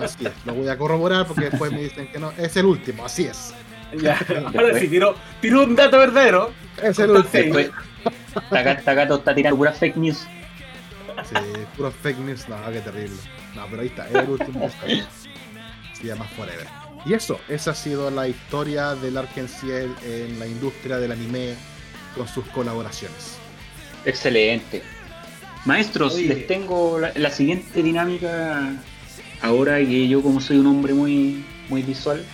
[0.00, 2.32] Así es, lo voy a corroborar porque después me dicen que no.
[2.32, 3.54] Es el último, así es.
[4.00, 4.18] Ya,
[4.54, 6.52] ahora sí, tiró, tiró un dato verdadero.
[6.82, 7.58] Es el último.
[8.50, 10.26] Takato está tirando pura fake news.
[11.24, 11.36] Sí,
[11.76, 13.16] puro fake news, no, qué terrible.
[13.54, 14.70] No, pero ahí está, es el último.
[16.02, 16.66] Se llama Forever.
[17.06, 21.54] Y eso, esa ha sido la historia del Arkenciel en la industria del anime
[22.16, 23.36] con sus colaboraciones.
[24.04, 24.82] Excelente.
[25.64, 26.26] Maestros, Oye.
[26.28, 28.72] les tengo la, la siguiente dinámica.
[29.40, 32.24] Ahora que yo como soy un hombre muy, muy visual,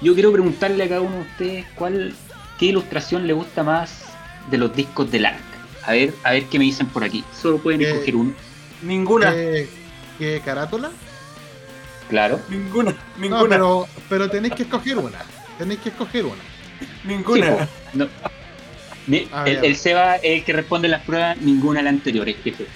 [0.00, 2.14] yo quiero preguntarle a cada uno de ustedes cuál,
[2.58, 4.04] qué ilustración le gusta más
[4.50, 5.40] de los discos del ARC.
[5.84, 7.24] A ver, a ver qué me dicen por aquí.
[7.38, 8.32] Solo pueden Eh, escoger uno.
[8.82, 9.68] Ninguna, ¿Qué,
[10.18, 10.90] qué carátula?
[12.10, 12.40] Claro.
[12.48, 15.18] ninguna, No, ninguna, pero, pero tenéis que escoger una.
[15.58, 16.42] Tenéis que escoger una.
[17.04, 17.46] ninguna.
[17.46, 17.68] Sí, po.
[17.94, 18.08] No.
[19.06, 22.66] Ni- el, Seba es el que responde las pruebas, ninguna de las anteriores, jefe.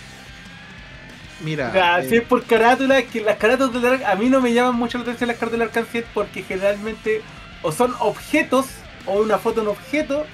[1.41, 4.31] Mira, Ya, eh, si es por carátula, es que las carátulas del Arc- a mí
[4.31, 7.23] no me llaman mucho la atención las carátulas del Arcanciel porque generalmente
[7.63, 8.67] o son objetos
[9.07, 10.27] o una foto en objeto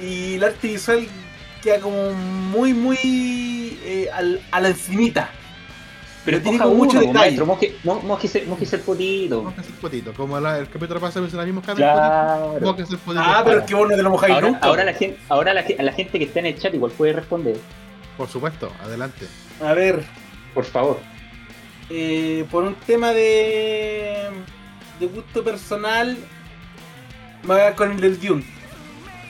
[0.00, 1.06] y el arte visual
[1.62, 2.98] queda como muy, muy
[3.84, 5.30] eh, al- a la encimita.
[6.24, 7.18] Pero tiene como mucho uno, detalle.
[7.18, 9.48] maestro, moje, mo- mójese, mójese el potito.
[9.56, 10.12] A hacer potito.
[10.12, 11.74] Como la- el capítulo pasado hizo la misma cara.
[11.76, 12.58] Claro.
[12.60, 13.24] Vamos a hacer potito.
[13.24, 14.66] Ah, pero es que vos no te lo mojáis Ahora, nunca.
[14.66, 17.56] ahora, la gente, ahora la, la gente que está en el chat igual puede responder.
[18.18, 19.26] Por supuesto, adelante.
[19.64, 20.04] A ver,
[20.52, 20.98] Por favor.
[21.88, 24.28] eh, por un tema de,
[25.00, 26.18] de gusto personal,
[27.44, 28.44] me voy a con el del Dune.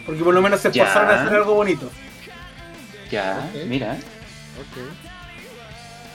[0.07, 1.89] Porque por lo menos se esforzaron a hacer algo bonito.
[3.13, 3.93] Ya, mira.
[3.93, 5.10] Ok.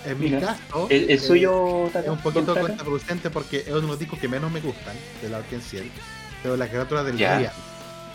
[0.05, 3.81] En mi Mira, caso, El, el eh, suyo, es un poquito contraproducente porque es uno
[3.81, 5.81] de los discos que menos me gustan del Arkansas,
[6.43, 7.37] pero la carátula del Ya.
[7.39, 7.53] Real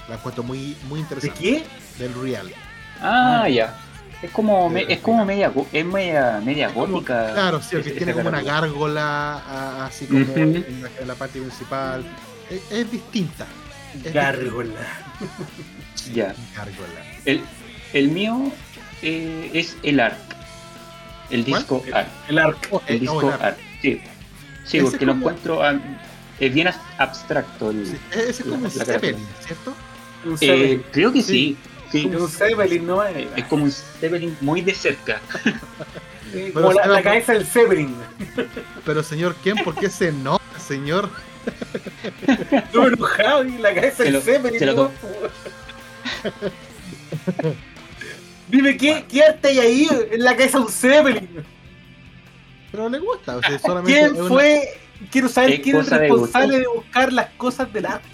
[0.08, 1.38] la encuentro muy, muy ¿De interesante.
[1.40, 1.64] qué?
[1.98, 2.50] Del Real.
[3.00, 3.76] Ah, ya.
[4.22, 7.32] Es como, me- es como media, es media, media Como- gótica.
[7.32, 12.04] Claro, sí, porque tiene como una gárgola así como en, la, en la parte principal.
[12.50, 13.46] Es, es distinta.
[14.04, 14.80] Es Gárgola.
[15.94, 16.12] distinta.
[16.12, 16.34] Ya.
[16.56, 17.00] Gárgola.
[17.24, 17.42] El,
[17.92, 18.50] el mío
[19.02, 20.18] eh, es el ARC.
[21.30, 21.60] El ¿Cuál?
[21.60, 22.08] disco El- ARC.
[22.28, 22.82] El arco.
[22.86, 23.42] El eh, disco oh, el Arc.
[23.42, 23.58] ARC.
[23.82, 24.00] Sí,
[24.64, 25.62] sí porque lo como- encuentro.
[25.62, 25.78] ah,
[26.38, 27.70] es bien as- abstracto.
[27.70, 29.74] el- Sí, ese es como un Zeppelin, ¿cierto?
[30.24, 30.84] Un Eh, Zeppelin.
[30.92, 31.56] creo que Sí.
[31.92, 32.02] sí.
[32.02, 32.10] sí.
[32.12, 33.04] Es un Zeppelin, ¿no?
[33.04, 35.20] Eh, Es como un Zeppelin muy de cerca.
[36.32, 37.92] Eh, Pero como la, la cabeza del Zeppelin.
[38.86, 39.56] Pero señor, ¿quién?
[39.64, 41.10] ¿Por qué se nota, señor?
[42.52, 44.58] Estuve enojado y la cabeza Se del lo- Zeppelin.
[44.60, 44.90] se lo ¿no?
[48.50, 51.28] Dime, ¿qué, ¿qué arte hay ahí en la cabeza de un Zeppelin?
[52.72, 54.68] Pero le gusta, o sea, solamente ¿Quién es una- fue?
[55.10, 58.06] Quiero saber Es quién es el cosa de responsable de buscar las cosas del arte.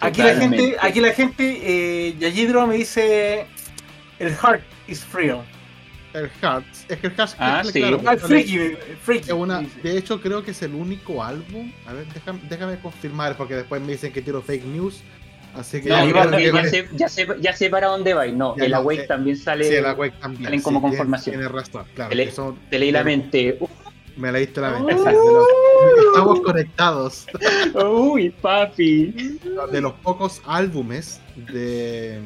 [0.00, 3.46] Aquí la gente, aquí la gente, eh, Yajidro me dice,
[4.18, 5.42] el heart is real.
[6.14, 6.86] el Hearts.
[6.88, 7.82] Es que el Hearts, Ah, sí.
[7.82, 9.26] Ah, claro, freaky, freaky.
[9.28, 11.70] es una, de hecho, creo que es el único álbum.
[11.86, 15.02] A ver, déjame, déjame confirmar, porque después me dicen que tiro fake news.
[15.54, 18.26] Así que No, ya, sé, ya, sé, ya sé para dónde va.
[18.26, 19.64] y No, el no, Awake eh, también sale.
[19.64, 20.44] Sí, el Awake también.
[20.44, 22.30] salen como sí, con tienes- razón, claro.
[22.32, 23.58] Son- Te leí la mente.
[24.16, 24.94] Me leíste la mente.
[24.98, 25.46] sí, de los-
[26.08, 27.26] estamos conectados.
[27.90, 29.38] Uy, papi.
[29.72, 31.20] De los pocos álbumes
[31.52, 32.20] de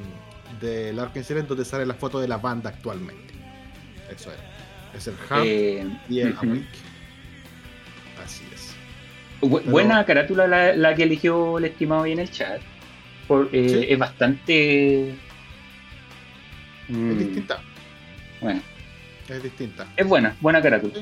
[0.60, 3.34] del Arkansas en donde sale la foto de la banda actualmente.
[4.14, 4.38] Eso es.
[4.96, 6.34] Es el Heart Eh, y el.
[6.36, 6.66] Awake.
[8.24, 8.74] Así es.
[9.40, 12.60] Bu- Pero- Buena carátula la, la que eligió el estimado ahí en el chat.
[13.28, 13.86] Por- eh, Sí.
[13.88, 15.14] Es bastante.
[16.88, 17.58] Mm, Es distinta.
[18.40, 18.60] Bueno,
[19.28, 19.86] Es distinta.
[19.96, 20.94] es buena, buena carátula.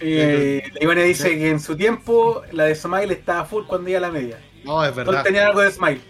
[0.00, 3.98] Eh, la Ivana dice que en su tiempo la de Smile estaba full cuando iba
[3.98, 4.38] a la media.
[4.64, 5.22] No, es Todos verdad.
[5.22, 6.00] tenían algo de Smile.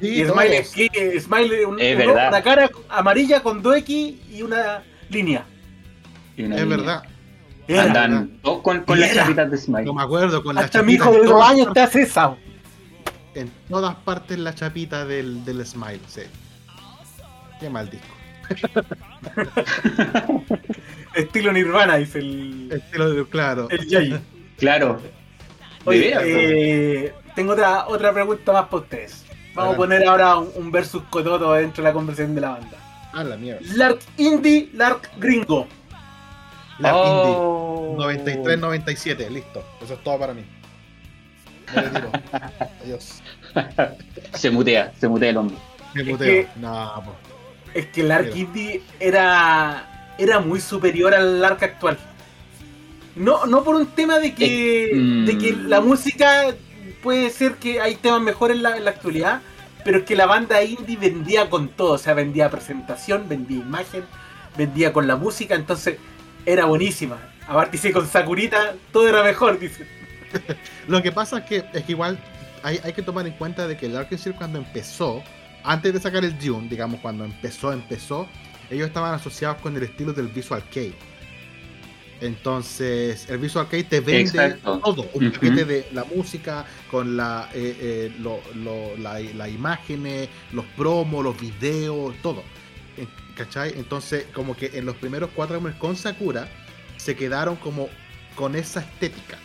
[0.00, 0.50] Sí, Y Smile todos.
[0.76, 5.44] es que Smile un- Es un- una cara amarilla con dos X y una línea.
[6.36, 6.76] Y una Es línea.
[6.76, 7.02] verdad.
[7.68, 7.82] Era.
[7.84, 9.84] Andan todos con, con las chapitas de Smile.
[9.84, 12.34] No me acuerdo con la Hasta mi hijo de dos años te hace esa.
[13.34, 16.22] En todas partes la chapita del, del smile, sí.
[17.60, 18.06] Qué mal disco.
[21.14, 23.68] Estilo Nirvana, dice el, Estilo de, claro.
[23.70, 24.16] el Yayi.
[24.58, 25.00] Claro.
[25.84, 29.24] Oye, eh, tengo otra, otra pregunta más para ustedes.
[29.54, 32.78] Vamos a poner ahora un, un versus cototo dentro de la conversación de la banda.
[33.12, 33.60] Ah, la mierda.
[33.76, 35.66] Lark Indie, Lark Gringo.
[36.80, 37.96] La Oh.
[38.12, 38.36] Indie.
[38.36, 39.64] 93-97, listo.
[39.80, 40.44] Eso es todo para mí.
[41.74, 42.10] Me retiro.
[42.82, 43.22] Adiós.
[44.34, 45.56] Se mutea, se mutea el hombre.
[45.94, 47.14] Me Es que- No, po.
[47.72, 48.36] Es que el Mira.
[48.36, 51.98] Indie era, era muy superior al Lark actual.
[53.16, 55.24] No, no por un tema de que, Eh, mm.
[55.26, 56.46] de que la música
[57.02, 59.40] puede ser que hay temas mejores en la, en la actualidad,
[59.84, 64.02] pero es que la banda indie vendía con todo, o sea, vendía presentación, vendía imagen,
[64.56, 65.98] vendía con la música, entonces
[66.46, 67.18] era buenísima.
[67.46, 69.86] Aparte dice con Sakurita todo era mejor, dice.
[70.88, 72.18] Lo que pasa es que, es que igual
[72.62, 75.22] hay, hay que tomar en cuenta de que el Arkansas cuando empezó,
[75.62, 78.28] antes de sacar el Dune, digamos, cuando empezó, empezó,
[78.70, 80.94] ellos estaban asociados con el estilo del Visual Kei.
[82.20, 84.78] Entonces, el Visual Kei te vende Exacto.
[84.78, 90.28] todo, un paquete de la música, con la, eh, eh, lo- lo- la- las imágenes,
[90.52, 92.42] los promos, los videos, todo.
[93.36, 93.74] ¿Cachai?
[93.76, 96.46] Entonces, como que en los primeros cuatro álbumes con Sakura,
[96.96, 97.88] se quedaron como
[98.36, 99.38] con esa estética.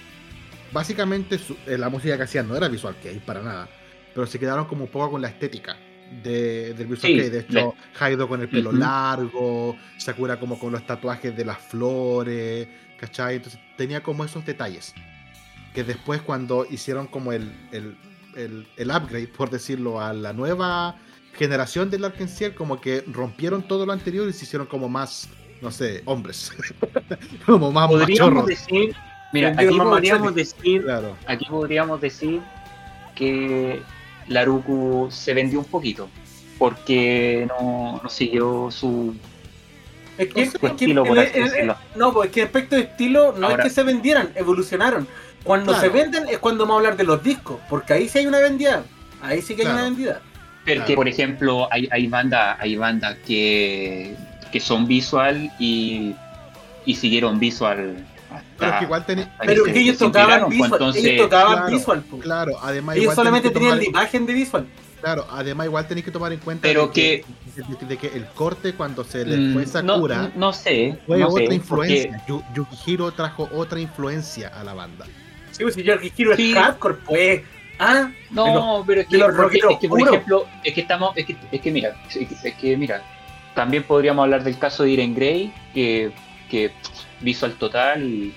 [0.72, 3.70] Básicamente su- eh, la música que hacían no era visual kei para nada,
[4.14, 5.76] pero se quedaron como un poco con la estética
[6.24, 7.30] de, del visual Sí, kei.
[7.30, 12.68] De hecho, Haido con el pelo largo, Sakura como con los tatuajes de las flores,
[13.00, 13.38] ¿cachai?
[13.38, 14.94] Entonces tenía como esos detalles.
[15.74, 17.96] Que después cuando hicieron como el, el,
[18.36, 20.96] el- el upgrade, por decirlo, a la nueva
[21.38, 25.30] generación del Arkansas, como que rompieron todo lo anterior y se hicieron como más,
[25.62, 26.52] no sé, hombres.
[27.46, 28.46] como más Podríamos machorros.
[28.48, 28.96] decir,
[29.34, 31.16] mira, aquí podríamos decir, Claro.
[31.28, 32.42] aquí podríamos decir
[33.16, 33.82] que
[34.28, 36.10] Laruku se vendió un poquito
[36.58, 39.16] porque no, no siguió su,
[40.18, 41.76] Es que, su es que estilo, por así decirlo.
[41.96, 45.08] no, pues es que respecto de estilo, no Ahora- es que se vendieran, evolucionaron.
[45.44, 45.82] Cuando Claro.
[45.82, 48.40] se venden es cuando vamos a hablar de los discos, porque ahí sí hay una
[48.40, 48.84] vendida.
[49.22, 49.78] Ahí sí que hay Claro.
[49.78, 50.22] una vendida.
[50.66, 50.96] Porque, Claro.
[50.96, 54.16] por ejemplo, hay, hay bandas hay bandas que,
[54.52, 56.14] que son visual y,
[56.86, 58.06] y siguieron visual
[58.58, 61.54] Pero es que igual tenía- hasta Pero que ellos tocaban pues, visual, entonces, ellos tocaban
[61.58, 62.04] claro, visual.
[62.04, 62.20] po.
[62.20, 64.68] Claro, además Ellos igual solamente tenés tenían la imagen de visual.
[65.02, 67.26] Claro, además igual tenéis que tomar en cuenta Pero de que,
[67.56, 71.00] de, de que el corte cuando se le Mm, fue no, Sakura no sé.
[71.08, 72.26] fue no otra sé, influencia.
[72.28, 75.06] Yu- Yukihiro trajo otra influencia a la banda.
[75.52, 76.52] Sí, pues si Hero Sí.
[76.52, 77.42] es hardcore, pues.
[77.80, 81.38] Ah, No, pero es que, porque- es que, por ejemplo, es que estamos, es que,
[81.50, 83.02] es que mira, es que, es que mira,
[83.56, 86.12] también podríamos hablar del caso de Irene Grey, que,
[86.50, 86.72] que
[87.22, 88.34] visual total y,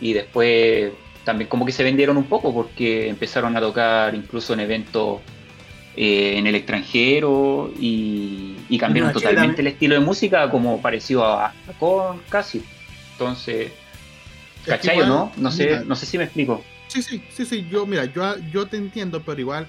[0.00, 0.92] y después
[1.24, 5.20] también como que se vendieron un poco porque empezaron a tocar incluso en eventos
[5.96, 11.24] eh, en el extranjero y, y cambiaron No, totalmente el estilo de música como parecido
[11.24, 12.62] a, a Korn casi.
[13.12, 13.72] Entonces,
[14.66, 15.32] ¿cachai o no?
[15.36, 16.62] No sé, mira, no sé si me explico.
[16.88, 19.66] Sí, sí, sí, sí, yo, mira, yo, yo te entiendo, pero igual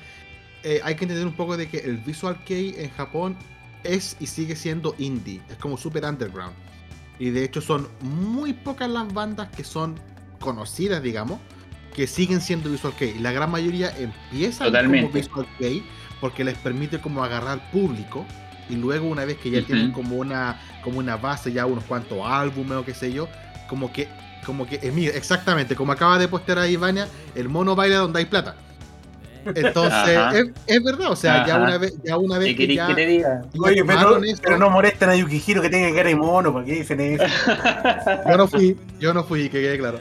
[0.63, 3.35] eh, hay que entender un poco de que el Visual Kei en Japón
[3.83, 6.53] es y sigue siendo indie, es como super underground.
[7.19, 9.95] Y de hecho son muy pocas las bandas que son
[10.39, 11.39] conocidas, digamos,
[11.95, 13.17] que siguen siendo Visual Kei.
[13.19, 15.07] La gran mayoría empiezan Totalmente.
[15.07, 15.83] como Visual Kei
[16.21, 18.25] porque les permite como agarrar público
[18.69, 22.19] y luego una vez que ya tienen como una como una base, ya unos cuantos
[22.23, 23.27] álbumes o qué sé yo,
[23.69, 24.07] como que
[24.45, 28.25] como que mira, exactamente, como acaba de postear ahí Vania, el mono baila donde hay
[28.25, 28.55] plata.
[29.55, 32.87] Entonces, es, es verdad, o sea, ya una vez, ya una vez ¿Qué que ya,
[32.87, 33.43] que te diga?
[33.59, 36.99] Oye, pero, pero no molesten a Yukihiro que tenga cara de mono, ¿para qué dicen
[36.99, 37.23] eso?
[38.29, 39.99] yo no fui, yo no fui, que quede claro.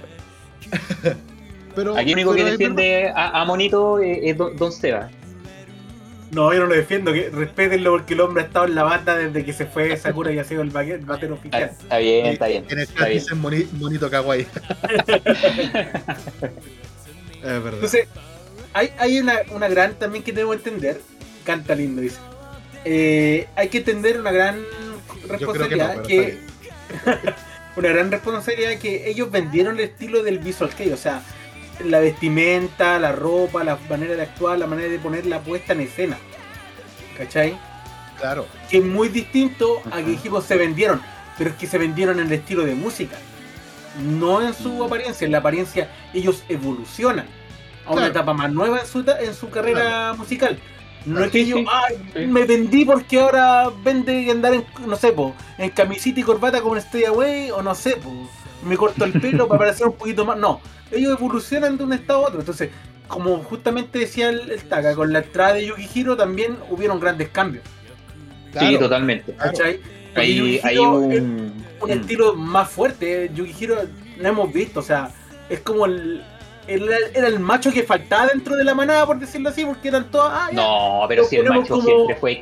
[1.75, 5.09] pero, Aquí el único que defiende a, a Monito es, es Don, Don Seba.
[6.31, 9.17] No, yo no lo defiendo, que respétenlo porque el hombre ha estado en la banda
[9.17, 11.71] desde que se fue Sakura y ha sido el batero Está, oficial.
[11.81, 12.65] está bien, está bien.
[12.69, 14.43] En el chat dicen bonito kawaii.
[14.43, 14.47] es
[17.43, 17.75] verdad.
[17.75, 18.09] Entonces,
[18.77, 21.01] hay, hay una, una gran también que tenemos que entender.
[21.45, 22.19] Canta lindo, dice.
[22.85, 26.39] Eh, hay que entender una gran yo creo que no, responsabilidad pero que,
[27.77, 31.23] una gran responsabilidad que ellos vendieron el estilo del visual kei, o sea,
[31.85, 35.81] la vestimenta, la ropa, la manera de actuar, la manera de poner la puesta en
[35.81, 36.19] escena.
[37.17, 37.59] ¿Cachai?
[38.21, 41.01] Claro, Que es muy distinto a que dijimos se vendieron,
[41.39, 43.17] pero es que se vendieron en el estilo de música,
[44.03, 44.83] no en su Mm.
[44.83, 45.25] apariencia.
[45.25, 47.27] En la apariencia ellos evolucionan
[47.87, 48.07] a una Claro.
[48.13, 50.59] etapa más nueva en su, ta- en su carrera musical.
[51.05, 55.35] No es que yo, ay, me vendí porque ahora vende andar en, no sé, po,
[55.57, 58.11] en camisita y corbata como en Stay Away, o no sé, po,
[58.65, 60.37] me corto el pelo para parecer un poquito más.
[60.37, 60.61] No,
[60.91, 62.41] ellos evolucionan de un estado a otro.
[62.41, 62.71] Entonces,
[63.07, 67.63] como justamente decía el, el Taka, con la entrada de Yukihiro también hubieron grandes cambios.
[68.59, 69.33] Sí, totalmente.
[69.33, 69.81] Porque
[70.17, 71.05] Hay, es un.
[71.05, 71.53] un
[71.89, 73.31] mm, estilo más fuerte.
[73.33, 73.77] Yukihiro
[74.21, 75.11] no hemos visto, o sea,
[75.49, 76.25] es como el.
[76.69, 80.11] El- era el macho que faltaba dentro de la manada, por decirlo así, porque eran
[80.11, 80.31] todos.
[80.33, 80.57] Ah, ya.
[80.57, 82.39] No, pero si el macho como- siempre fue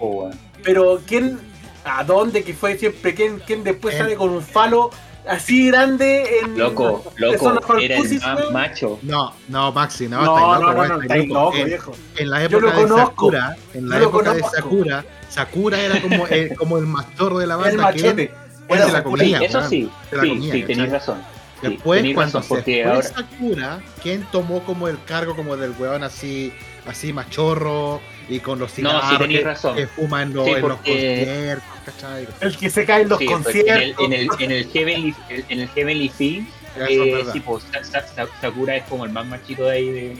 [0.00, 0.38] weón.
[0.62, 1.38] Pero ¿quién?
[1.84, 2.42] ¿A dónde?
[2.42, 4.90] Que fue siempre ¿quién, quién después En- sale con un falo
[5.28, 6.58] así grande en.
[6.58, 8.98] Loco, loco, era el más macho.
[9.02, 11.92] No, no, Maxi, no, No, loco, no, no, loco, En- viejo.
[12.16, 12.88] En la Yo época lo de.
[13.02, 14.42] Sakura, en la Yo lo época de.
[14.42, 18.22] Sakura, Sakura era como el, como el machorro de la El banda que machete.
[18.68, 19.02] él se la
[19.44, 21.22] eso sí, se la sí, comía, sí, tenéis razón.
[21.70, 23.02] Después, cuando razón, se fue ahora.
[23.02, 26.52] Sakura, ¿quién tomó como el cargo como del weón así,
[26.86, 29.76] así machorro y con los No, cigarros sí tenéis que, razón.
[29.76, 32.28] que fuma en, los- Sí, en los porque- conciertos, ¿cachai?
[32.40, 34.04] El que se cae en los Sí, conciertos.
[34.04, 35.14] en el, en el, en el Heavenly,
[35.48, 36.46] en el Heavenly Film,
[36.76, 39.70] Eso es eh, sí, pues, Sa- Sa- Sa- Sakura es como el más machito de
[39.70, 40.16] ahí de,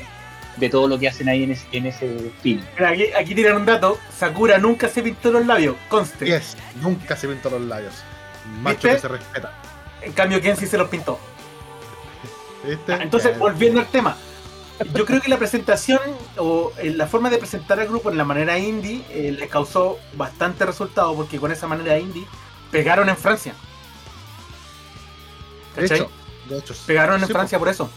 [0.56, 2.62] de todo lo que hacen ahí en, es- en ese film.
[2.84, 3.98] Aquí, aquí tiran un dato.
[4.16, 6.24] Sakura nunca se pintó los labios, conste.
[6.26, 7.92] Yes, nunca se pintó los labios.
[8.62, 8.90] Macho ¿Viste?
[8.94, 9.52] que se respeta.
[10.00, 11.18] En cambio, Ken sí se los pintó.
[12.66, 12.92] ¿Viste?
[12.92, 14.16] Ah, Entonces, volviendo al tema.
[14.92, 16.00] Yo creo que la presentación
[16.36, 19.98] o eh, la forma de presentar al grupo en la manera indie eh, les causó
[20.14, 22.26] bastante resultado porque con esa manera indie
[22.70, 23.54] pegaron en Francia.
[25.76, 25.98] de ¿Cachai?
[25.98, 26.10] hecho,
[26.48, 26.74] de hecho.
[26.86, 27.88] Pegaron en Sí, Francia por eso.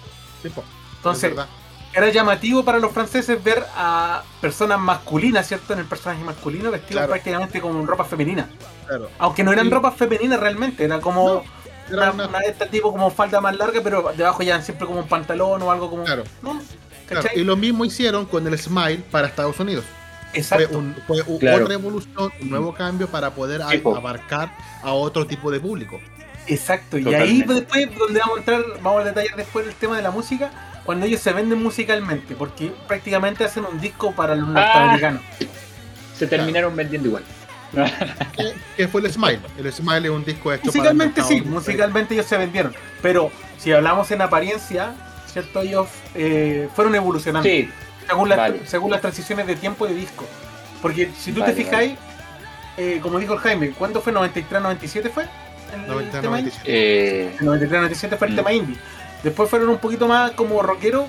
[0.42, 0.64] sí, po,
[0.98, 1.34] Entonces,
[1.94, 5.74] era llamativo para los franceses ver a personas masculinas, ¿cierto?
[5.74, 7.10] En el personaje masculino vestidos Claro.
[7.10, 8.48] prácticamente como en ropa femenina.
[8.88, 9.10] claro.
[9.20, 9.72] Aunque no eran Sí.
[9.72, 11.44] ropas femeninas realmente, era como
[11.92, 15.00] Era una, una- de este tipo como falda más larga, pero debajo ya siempre como
[15.02, 16.04] un pantalón o algo como.
[16.04, 16.24] Claro.
[16.42, 16.60] ¿no?
[17.08, 17.40] Claro, ¿Cachai?
[17.40, 19.84] y lo mismo hicieron con el Smile para Estados Unidos.
[20.32, 20.78] Fue, Exacto.
[20.78, 21.64] un- fue u- Claro.
[21.64, 26.00] otra evolución, un nuevo cambio para poder abarcar a otro tipo de público.
[26.46, 30.02] Exacto, y ahí después, donde vamos a entrar, vamos a detallar después el tema de
[30.04, 30.50] la música,
[30.84, 35.22] cuando ellos se venden musicalmente, porque prácticamente hacen un disco para los norteamericanos.
[36.18, 37.24] Se terminaron vendiendo igual.
[38.36, 39.40] ¿Qué, qué fue el Smile?
[39.58, 43.72] El Smile es un disco hecho Musicalmente para sí, musicalmente ellos se vendieron, pero si
[43.72, 44.94] hablamos en apariencia,
[45.32, 45.62] ¿cierto?
[45.62, 47.70] Ellos eh, fueron evolucionando Sí,
[48.08, 48.62] según, las, vale.
[48.66, 50.26] según las transiciones de tiempo y de disco.
[50.82, 51.98] Porque si tú Vale, te fijáis,
[52.78, 54.14] eh, como dijo el Jaime, ¿cuándo fue?
[54.14, 55.26] ¿93, 97 fue?
[55.74, 56.54] El, 90, tema indie?
[56.54, 56.62] 97.
[56.66, 58.36] eh, El 93, 97 fue el Mm.
[58.38, 58.78] tema indie.
[59.24, 61.08] Después fueron un poquito más como rockero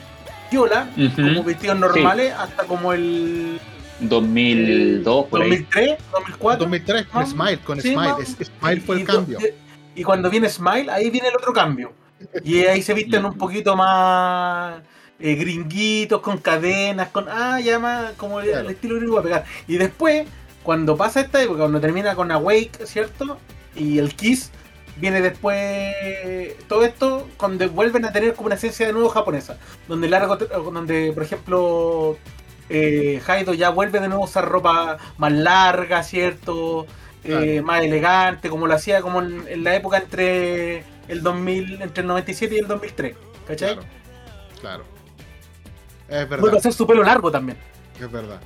[0.51, 1.23] piola, Ujú.
[1.23, 3.61] como vestidos normales, hasta como el
[4.01, 5.49] 2002, por ahí.
[5.51, 6.59] 2003, 2004.
[6.65, 8.15] 2003 con Más- Smile, con sí, Smile.
[8.21, 9.39] Es- Smile fue Y- el y- cambio.
[9.95, 11.93] Y cuando viene Smile, ahí viene el otro cambio.
[12.45, 14.81] Y ahí se visten un poquito más
[15.19, 17.27] eh, gringuitos, con cadenas, con.
[17.29, 18.69] Ah, ya más como el, Claro.
[18.69, 19.45] el estilo gringo a pegar.
[19.69, 20.27] Y después,
[20.63, 23.39] cuando pasa esta época, cuando termina con Awake, ¿cierto?
[23.77, 24.51] Y el Kiss,
[24.97, 25.95] viene después.
[26.69, 29.59] Todo esto, cuando vuelven a tener como una esencia de nuevo japonesa.
[29.89, 32.17] Donde largo, donde, por ejemplo.
[32.71, 36.87] Eh, Haido ya vuelve de nuevo a usar ropa más larga, ¿cierto?
[37.25, 37.63] Eh, Claro.
[37.65, 42.07] más elegante, como lo hacía como en, en la época entre el 2000, entre el
[42.07, 43.15] 97 y el 2003,
[43.47, 43.75] ¿cachai?
[43.75, 43.89] Claro.
[44.61, 44.85] Claro.
[46.09, 46.57] Es Vuelve a verdad.
[46.59, 47.59] hacer su pelo largo también.
[48.01, 48.41] Es verdad.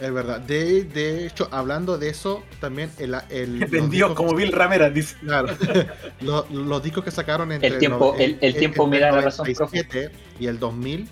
[0.00, 0.40] Es verdad.
[0.40, 5.16] De, de hecho, hablando de eso, también el, el discos- como Bill Ramera, dice.
[5.20, 5.48] Claro.
[6.20, 9.20] los, los discos que sacaron entre El tiempo- no- el- el tiempo me da la
[9.22, 11.08] razón, 97 y el 2000,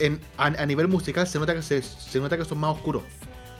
[0.00, 3.02] en, a, a nivel musical se nota que se, se nota que son más oscuros.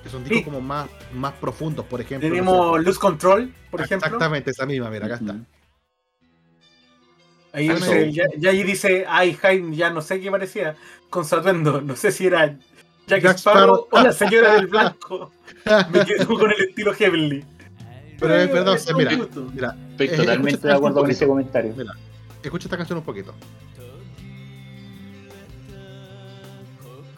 [0.02, 0.44] Que son discos Sí.
[0.44, 2.26] como más, más profundos, por ejemplo.
[2.28, 2.40] no sé.
[2.40, 4.06] Tenemos Lose Control, por ejemplo.
[4.06, 5.36] Exactamente, esa misma, mira, acá está.
[7.52, 8.12] Ahí Ah, dice, no.
[8.12, 10.76] ya, ya ahí dice, ay, Jaime, ya no sé qué parecía,
[11.10, 12.56] con su atuendo, no sé si era
[13.08, 13.88] Jack, Jack Sparrow Sparrow.
[13.90, 15.32] o la señora del blanco.
[15.92, 17.44] Me quedo con el estilo Heavenly.
[18.20, 19.18] Pero es verdad, o sea, un mira,
[19.52, 21.74] mira, Estoy Eh, totalmente de acuerdo con ese comentario.
[21.76, 21.92] Mira.
[22.42, 23.34] escucha esta canción un poquito.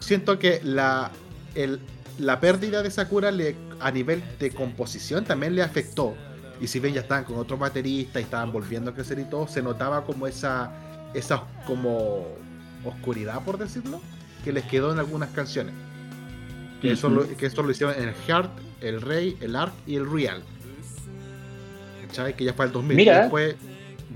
[0.03, 1.11] Siento que la,
[1.55, 1.81] el-
[2.19, 6.15] la pérdida de Sakura le, a nivel de composición también le afectó.
[6.61, 9.49] Y si bien ya estaban con otros bateristas y estaban volviendo a crecer y todo,
[9.49, 10.71] se notaba como esa,
[11.15, 12.27] esa como
[12.85, 14.01] oscuridad, por decirlo,
[14.45, 15.75] que les quedó en algunas canciones.
[16.81, 18.51] Que, eso, lo, que esto lo hicieron en el Heart,
[18.81, 20.43] el Rey, el Arc y el Real.
[22.07, 22.37] ¿Cachai?
[22.37, 22.97] Que ya fue el 2000.
[22.97, 23.17] Mira.
[23.17, 23.57] Y después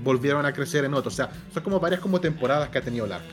[0.03, 1.13] volvieron a crecer en otros.
[1.13, 3.23] O sea, son como varias como temporadas que ha tenido el Arc.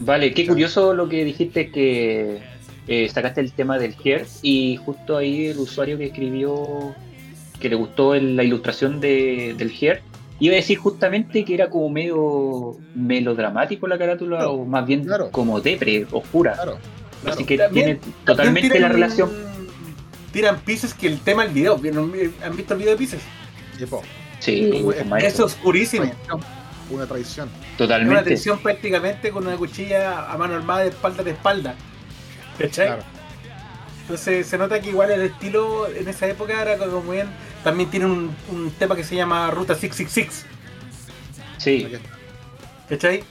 [0.00, 2.38] Vale, qué curioso lo que dijiste que
[2.88, 6.94] eh, sacaste el tema del Her y justo ahí el usuario que escribió
[7.60, 10.00] que le gustó el- la ilustración de, del Her
[10.40, 15.04] iba a decir justamente que era como medio melodramático la carátula Claro, o más bien
[15.04, 15.30] claro.
[15.30, 16.54] como depre, oscura.
[16.54, 16.78] Claro.
[17.20, 17.34] claro.
[17.34, 19.30] Así que También- tiene totalmente la relación.
[20.32, 21.76] Tiran Pieces que el tema del video.
[21.76, 22.10] ¿vieron-
[22.42, 23.20] ¿Han visto el video de Pieces?
[24.38, 26.10] Sí, Como- es es maestro, Es oscurísimo.
[26.90, 27.48] Traición, una traición.
[27.48, 28.24] Es una totalmente.
[28.30, 31.74] tensión prácticamente con una cuchilla a mano armada de espalda de espalda.
[32.58, 32.86] ¿Cachai?
[32.88, 33.02] Claro.
[34.02, 37.28] Entonces se nota que igual el estilo en esa época era como bien.
[37.62, 40.46] También tiene un, un tema que se llama Ruta 666.
[41.58, 41.86] Sí.
[42.88, 43.22] ¿Cachai?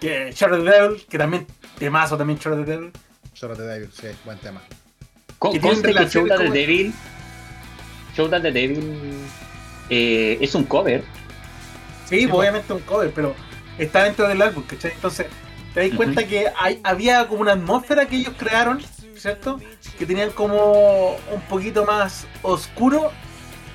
[0.00, 1.46] Que the Devil, que también
[1.78, 2.92] temazo también the Devil.
[3.56, 4.62] The Devil, sí, buen tema.
[5.38, 6.06] Con- conste que
[6.44, 6.94] como- Devil,
[8.34, 8.80] at the Devil
[9.90, 11.04] eh, es un cover.
[12.16, 13.34] Sí, Sí, pues, obviamente un cover, pero
[13.78, 14.92] está dentro del álbum, ¿cachai?
[14.92, 15.26] Entonces
[15.74, 18.80] te das cuenta que hay, había como una atmósfera que ellos crearon,
[19.16, 19.58] ¿cierto?
[19.98, 23.10] Que tenían como un poquito más oscuro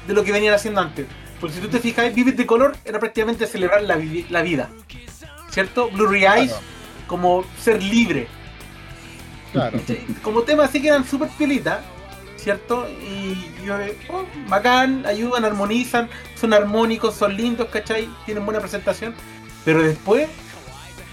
[0.07, 1.05] de lo que venían haciendo antes.
[1.39, 4.69] Porque si tú te fijas, Vivid de Color era prácticamente celebrar la, vi- la vida,
[5.49, 5.89] ¿cierto?
[5.89, 6.63] Blurry Eyes, Claro.
[7.07, 8.27] como ser libre.
[9.51, 9.79] Claro.
[10.21, 11.79] Como temas así quedan súper piolitas,
[12.47, 12.87] ¿cierto?
[13.01, 13.75] Y yo,
[14.09, 18.07] oh, bacán, ayudan, armonizan, son armónicos, son lindos, ¿cachai?
[18.25, 19.13] Tienen buena presentación.
[19.65, 20.29] Pero después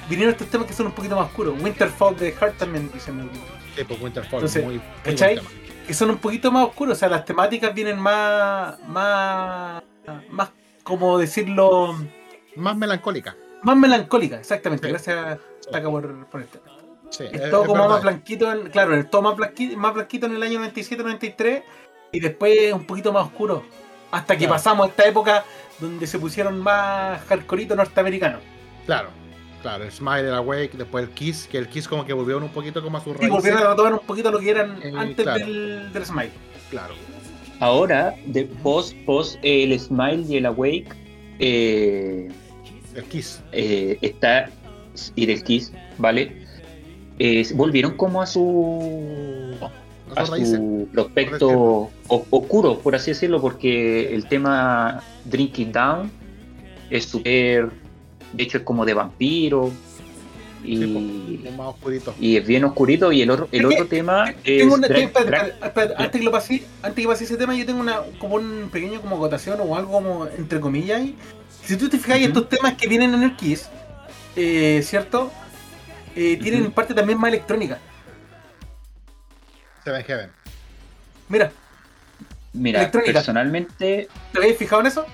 [0.08, 1.60] vinieron estos temas que son un poquito más oscuros.
[1.60, 3.32] Winterfall de Heart también dicen algo.
[3.74, 5.34] Sí, pues Winterfall, Entonces, muy, muy ¿cachai?
[5.34, 5.60] buen tema.
[5.88, 8.78] Que son un poquito más oscuros, o sea, las temáticas vienen más.
[8.86, 9.82] más.
[10.30, 10.50] más,
[10.84, 11.98] como decirlo.
[12.54, 13.34] Más melancólica.
[13.64, 14.86] más melancólicas, exactamente.
[14.86, 14.92] Sí.
[14.92, 15.40] Gracias,
[15.72, 16.60] Taka, por, por esto.
[17.16, 17.88] Sí, Es es- todo es como verdad.
[17.94, 21.62] más blanquito, en, claro, es todo más blanquito, más blanquito en el año 97-93
[22.12, 23.62] y después un poquito más oscuro.
[24.10, 24.52] Hasta que Claro.
[24.54, 25.44] pasamos a esta época
[25.80, 28.40] donde se pusieron más hardcoreito norteamericanos.
[28.86, 29.08] Claro,
[29.62, 32.50] claro, el Smile, el Awake, después el Kiss, que el Kiss como que volvieron un
[32.50, 33.30] poquito como a sus Y raíces.
[33.30, 35.38] volvieron a retomar un poquito lo que eran Eh, antes claro.
[35.46, 36.30] del, del Smile.
[36.70, 36.94] Claro,
[37.60, 40.88] Ahora, de post, post el Smile y el Awake,
[41.38, 42.28] eh,
[42.94, 43.42] el Kiss.
[43.52, 44.50] eh, está
[45.16, 46.43] y del Kiss, ¿vale?
[47.18, 49.54] Eh, volvieron como a su
[50.16, 56.10] a su prospecto oscuro, por así decirlo, porque el tema Drinking Down
[56.90, 57.70] es súper,
[58.32, 59.70] de hecho es como de vampiro
[60.62, 62.14] y, Sí, pues, más oscurito.
[62.20, 66.30] y es bien oscurito y el otro, el Es otro tema es antes que lo
[66.30, 69.76] pase, antes que pase ese tema, yo tengo una como un pequeño como acotación o
[69.76, 71.00] algo como entre comillas.
[71.00, 71.16] ahí.
[71.64, 73.68] Si tú te fijas, estos temas que vienen en el Kiss,
[74.36, 75.30] eh, ¿cierto?
[76.16, 77.78] Eh, tienen parte también más electrónica.
[79.84, 80.30] Seven Heaven.
[81.28, 81.52] Mira,
[82.52, 83.12] Mira, electrónica.
[83.14, 85.06] personalmente ¿te habéis fijado en eso?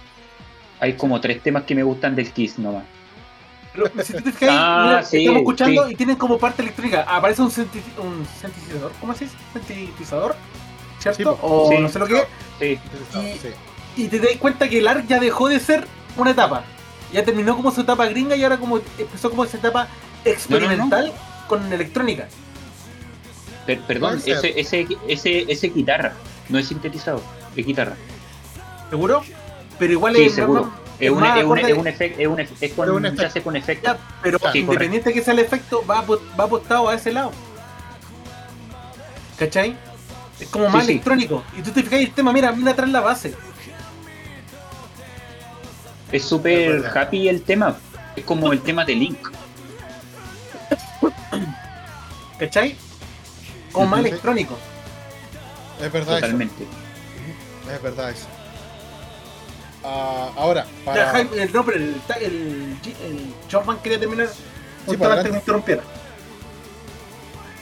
[0.81, 2.85] hay como tres temas que me gustan del Kiss nomás.
[3.73, 5.93] Pero si tú te fijas, Ah, mira, sí, estamos escuchando sí.
[5.93, 7.03] y tienen como parte electrónica.
[7.03, 9.37] Aparece un, un sintetizador, ¿cómo se dice?
[9.53, 10.37] Sintetizador,
[10.99, 11.35] ¿cierto?
[11.35, 11.79] Sí, o Sí.
[11.79, 12.27] no sé lo que es.
[12.59, 12.79] Sí,
[13.19, 13.49] Y- Sí.
[13.97, 15.87] Y te das cuenta que el ARC ya dejó de ser
[16.17, 16.63] una etapa.
[17.13, 19.89] Ya terminó como su etapa gringa y ahora como empezó como esa etapa
[20.25, 21.12] experimental
[21.49, 22.29] con electrónica.
[23.66, 26.12] Per- perdón, ese, ese, ese, ese guitarra,
[26.49, 27.23] no es sintetizador,
[27.57, 27.95] es guitarra.
[28.89, 29.23] ¿Seguro?
[29.79, 30.64] Pero igual Sí, es, seguro.
[30.64, 33.27] más- Es un, es un, es un es es con, se efecto.
[33.27, 33.87] hace con efecto.
[33.93, 34.39] Ya, pero.
[34.53, 37.33] Sí, independiente que sea el efecto, va, va apostado a ese lado.
[39.39, 39.75] ¿Cachai?
[40.39, 40.93] Es como Sí, más sí.
[40.93, 41.43] electrónico.
[41.57, 43.35] Y tú te fijas el tema, mira, mira atrás la base.
[46.12, 47.77] Es súper happy el tema.
[48.16, 49.29] Es como el tema de Link.
[52.41, 52.74] ¿Cachai?
[53.72, 54.09] Como más Sí, sí.
[54.11, 54.59] electrónico.
[55.80, 56.64] Es verdad Totalmente.
[56.64, 57.72] eso.
[57.74, 58.26] Es verdad eso.
[59.84, 61.11] Ah, ahora, Ya, para...
[61.11, 62.76] Jaime, el, no, pero el, el,
[63.07, 64.28] el Chopman quería terminar
[64.84, 65.82] justo por antes que me interrumpiera.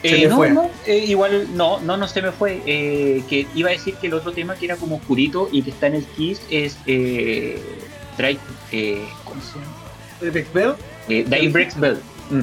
[0.03, 0.51] Se Eh, le no, fue.
[0.51, 2.63] no, eh, igual no, no, no se me fue.
[2.67, 5.71] Eh, que iba a decir que el otro tema que era como oscurito y que
[5.71, 7.61] está en el Kiss es eh,
[8.17, 8.39] Drive,
[8.73, 9.73] eh, ¿cómo se llama?
[10.21, 10.75] ¿El Big Bell?
[11.09, 12.01] Eh, Dave Breaks Bell.
[12.31, 12.43] Mm,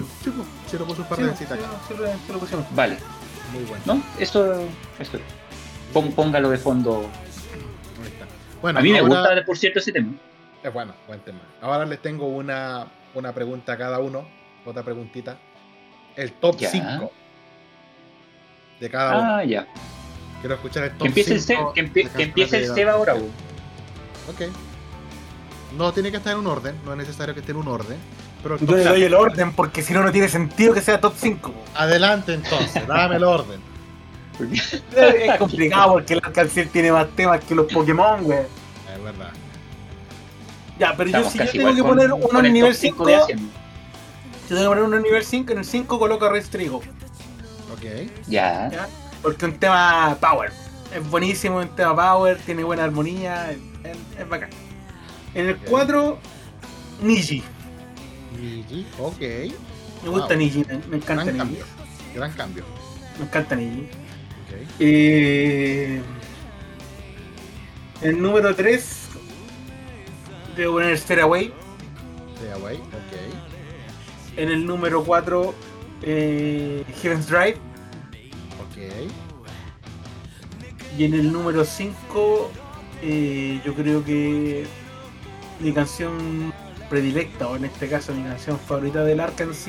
[0.76, 1.70] Sí, lo puso un par Sí, de sí, veces acá.
[1.88, 2.66] sí, lo- sí lo pusimos.
[2.76, 2.98] vale,
[3.54, 3.84] Muy bueno.
[3.86, 4.04] ¿no?
[4.20, 4.62] Eso.
[5.94, 7.10] Pon- póngalo de fondo.
[8.02, 8.26] Ahí está.
[8.62, 10.12] Bueno, A mí me gusta, por cierto, ese tema.
[10.64, 11.40] Es bueno, buen tema.
[11.62, 14.28] Ahora les tengo una, una pregunta a cada uno.
[14.66, 15.38] Otra preguntita.
[16.16, 16.70] El top Ya.
[16.70, 17.12] 5
[18.80, 19.36] de cada uno.
[19.36, 19.68] Ah, ya.
[20.42, 22.74] Quiero escuchar el top Que empiece el, 5 Se- que, empie- de que empiece el
[22.74, 23.14] Seba ahora.
[23.16, 24.42] Ok.
[25.78, 27.98] No tiene que estar en un orden, no es necesario que esté en un orden.
[28.46, 31.16] Pero Yo le doy el orden porque si no, no tiene sentido que sea top
[31.18, 31.52] 5.
[31.74, 33.60] Adelante entonces, dame el orden.
[34.96, 38.38] Es complicado porque el Alcancel tiene más temas que los Pokémon, güey.
[38.40, 39.32] Es verdad.
[40.78, 42.96] Ya, pero yo si yo tengo que poner con uno en el nivel top 5,
[42.98, 43.40] cinco de Asian.
[43.40, 46.78] yo tengo que poner uno en nivel 5, en el 5 coloco a Red Trigo.
[47.74, 48.12] Ok.
[48.28, 48.70] Ya.
[48.70, 48.88] ¿ya?
[49.24, 50.52] Porque es un tema power.
[50.94, 53.58] Es buenísimo, un tema power, tiene buena armonía, es,
[53.90, 54.50] es- es bacán.
[55.34, 55.62] En el Ok.
[55.68, 56.20] 4,
[57.02, 57.44] Niji.
[58.36, 59.20] Niji, ok.
[60.04, 60.38] Me gusta Wow.
[60.38, 61.38] Niji, me, encanta Gran Niji.
[61.38, 61.66] cambio.
[62.14, 62.64] Gran cambio.
[63.20, 63.82] Me encanta Niji.
[63.82, 64.70] Ok.
[64.80, 66.02] Eh,
[68.02, 69.08] el número 3,
[70.56, 71.54] debo poner Stairway.
[72.36, 74.38] Stay away, ok.
[74.38, 75.54] En el número 4,
[76.04, 77.58] eh, Heaven's Drive.
[78.66, 79.10] Ok.
[80.98, 82.52] Y en el número 5,
[83.66, 84.66] yo creo que
[85.60, 86.54] mi canción
[86.90, 89.68] predilecta, o en este caso mi canción favorita del Arkansas,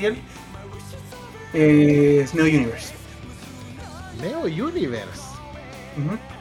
[1.53, 2.93] es Neo Universe.
[4.21, 5.21] Neo Universe.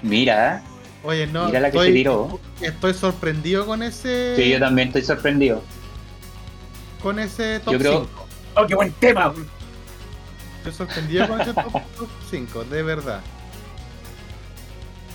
[0.02, 0.62] Mira,
[1.02, 1.46] Oye, no.
[1.46, 2.40] mira la que estoy, se tiró.
[2.60, 4.34] estoy sorprendido con ese.
[4.36, 5.62] Sí, yo también estoy sorprendido.
[7.02, 8.26] Con ese top Yo creo- 5.
[8.56, 9.32] Oh, qué buen tema.
[10.58, 11.82] Estoy sorprendido con ese top
[12.30, 13.20] 5, de verdad.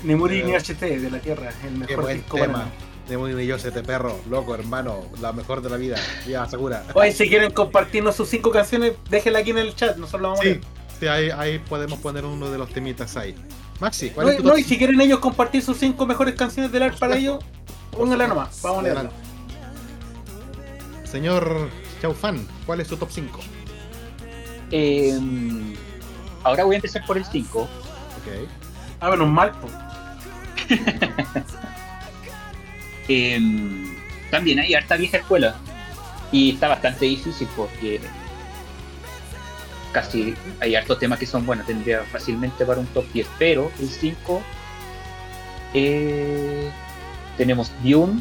[0.04, 2.54] Nemuri Pero- NHT de la Tierra, el Qué mejor buen disco tema.
[2.54, 2.72] para mí.
[3.12, 5.98] De muy yo te perro, loco, hermano, la mejor de la vida.
[6.26, 6.86] Ya, segura.
[6.94, 10.40] Oye, si quieren compartirnos sus 5 canciones, déjenla aquí en el chat, nosotros lo vamos
[10.40, 10.62] a Sí, leer.
[10.98, 13.36] sí ahí, ahí podemos poner uno de los temitas ahí.
[13.82, 16.36] Maxi, ¿cuál No, es tu no, top y si quieren ellos compartir sus 5 mejores
[16.36, 17.44] canciones del ARC para ellos,
[17.92, 19.12] pónganla nomás, vamos a leerla.
[21.04, 21.68] Señor
[22.02, 23.40] Chaufan, ¿cuál es tu top 5?
[24.72, 25.20] Eh,
[26.44, 27.60] ahora voy a empezar por el 5.
[27.60, 27.68] Ok.
[29.02, 29.68] Ah, menos mal, po.
[33.08, 33.40] Eh,
[34.30, 35.56] también hay harta vieja escuela.
[36.32, 38.00] Y está bastante difícil porque
[39.92, 41.66] casi hay hartos temas que son buenos.
[41.66, 43.28] Tendría fácilmente para un top 10.
[43.38, 44.42] Pero el 5
[45.74, 46.70] eh,
[47.38, 48.20] tenemos Dune.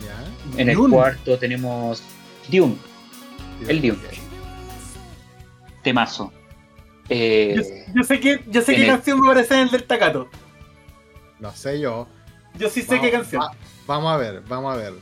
[0.00, 0.60] Ya.
[0.60, 2.02] En el cuarto tenemos
[2.50, 2.76] Dune,
[3.68, 3.98] El Dune.
[5.82, 6.32] Temazo.
[7.08, 7.62] Eh, Yo,
[7.94, 10.28] yo sé que, yo sé qué el- canción me parece en el del Takato.
[11.40, 12.06] No sé yo.
[12.58, 13.42] Yo sí sé qué Vamos- canción.
[13.42, 13.52] va-
[13.86, 14.92] vamos a ver, vamos a ver.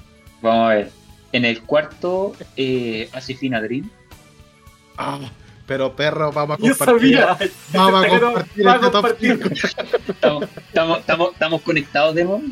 [0.42, 0.90] Vamos a ver.
[1.32, 3.88] En el cuarto, eh, Asifina Dream.
[4.96, 5.18] Ah,
[5.66, 7.18] pero perro, vamos a Yo compartir.
[7.18, 7.38] sabía.
[7.72, 9.40] Vamos a compartir a este top compartir.
[10.20, 10.40] 5.
[11.38, 12.42] Estamos, conectados, Demo.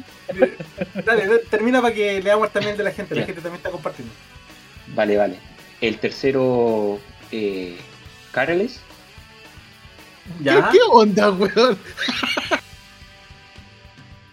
[1.05, 3.15] Dale, dale, termina para que leamos también de la gente.
[3.15, 4.13] La gente también está compartiendo.
[4.95, 5.39] Vale, vale.
[5.81, 7.01] El tercero,
[7.33, 7.77] eh,
[8.33, 8.81] Caroles.
[10.45, 11.79] ¿Qué, qué onda, weón?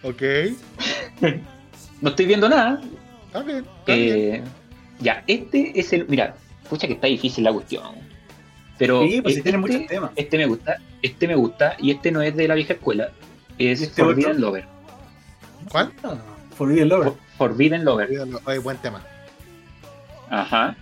[0.02, 0.22] Ok,
[2.00, 2.80] No estoy viendo nada.
[3.26, 4.16] está bien, está bien.
[4.34, 4.42] Eh,
[5.00, 6.06] ya, este es el.
[6.08, 6.36] Mira,
[6.68, 7.82] pucha que está difícil la cuestión.
[8.78, 10.10] Pero Sí, pues si este, tiene muchos temas.
[10.16, 13.10] este me gusta, este me gusta, y este no es de la vieja escuela.
[13.58, 14.40] Es ¿Y este Forbidden otro?
[14.42, 14.64] Lover.
[15.70, 15.92] ¿Cuál?
[16.04, 16.16] Ah,
[16.56, 17.08] Forbidden Lover.
[17.08, 18.10] For- Forbidden Lover.
[18.44, 19.02] Oye, buen tema.
[20.28, 20.76] Ajá.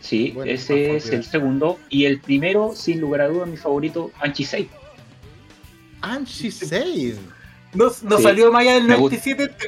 [0.00, 1.78] Sí, Bueno, ese es el segundo.
[1.88, 4.66] Y el primero, sin lugar a dudas, mi favorito, Anchi 6.
[6.02, 7.16] And she said.
[7.74, 8.22] No, no Sí.
[8.22, 9.16] salió más allá del Me gusta.
[9.16, 9.42] 97.
[9.44, 9.66] este,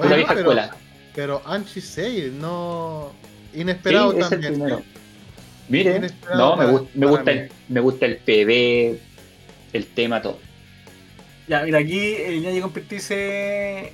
[0.00, 0.76] Una vieja pero, escuela.
[1.14, 3.12] pero she said, no.
[3.54, 4.52] Inesperado Sí, es el también.
[4.54, 4.82] primero.
[5.68, 7.38] Mire, Inesperado no, me, para- gust- me para gusta mí.
[7.38, 8.98] el, me gusta el PB,
[9.72, 10.38] el tema, todo.
[11.48, 13.92] Ya, mira, aquí el Ñaño Completo dice.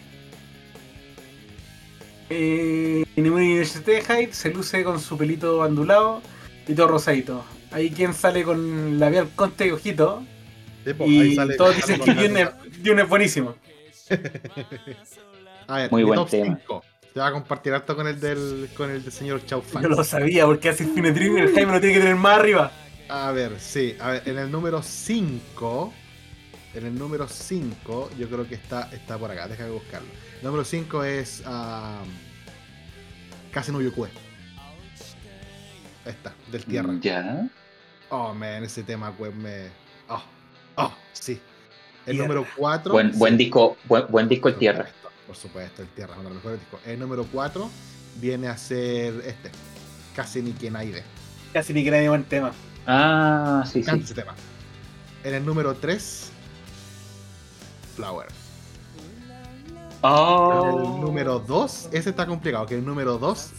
[2.30, 6.22] Eh, Ninguna University High se luce con su pelito ondulado
[6.66, 7.44] y todo rosadito.
[7.70, 10.24] Ahí quien sale con labial conte y ojito.
[10.84, 12.14] Sí, Y sale- todos dicen que
[12.84, 13.54] Jun es, buenísimo.
[15.66, 16.58] A ver, Muy buen top tema.
[16.60, 16.84] 5.
[17.14, 19.82] Se va a compartir harto con el del, con el del señor Chau Fan.
[19.82, 22.72] Yo lo sabía, porque hace Fine Dream el Jaime lo tiene que tener más arriba.
[23.08, 25.92] A ver, sí, a ver, en el número 5.
[26.74, 30.08] En el número 5, yo creo que está, está por acá, déjame buscarlo.
[30.40, 32.02] El número 5 es ah,
[33.52, 34.08] Casi no Yukue.
[36.04, 36.94] Ahí está, del tierra.
[37.00, 37.48] Ya.
[38.10, 39.68] Oh, man, ese tema, pues me.
[40.08, 40.22] Oh,
[40.76, 41.40] oh, sí.
[42.06, 42.28] El Tierra.
[42.28, 42.92] número 4.
[42.92, 44.86] Buen, buen disco, buen, buen disco el tierra.
[45.26, 46.80] Por supuesto, el tierra es uno de los mejores discos.
[46.86, 47.70] El número 4
[48.20, 49.50] viene a ser este.
[50.14, 51.02] Casi ni quien aire.
[51.52, 52.52] Casi ni que nadie buen tema.
[52.86, 53.90] Ah, sí, sí.
[53.90, 54.34] ese tema.
[55.24, 56.30] En el número 3,
[57.96, 58.28] Flower.
[60.02, 60.94] Oh.
[60.96, 63.50] El número 2, ese está complicado, que el número 2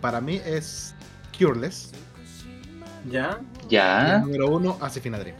[0.00, 0.94] para mí es
[1.38, 1.90] Cureless.
[3.10, 3.38] ¿Ya?
[3.62, 5.36] Y el Ya, número 1, Asifina Dream.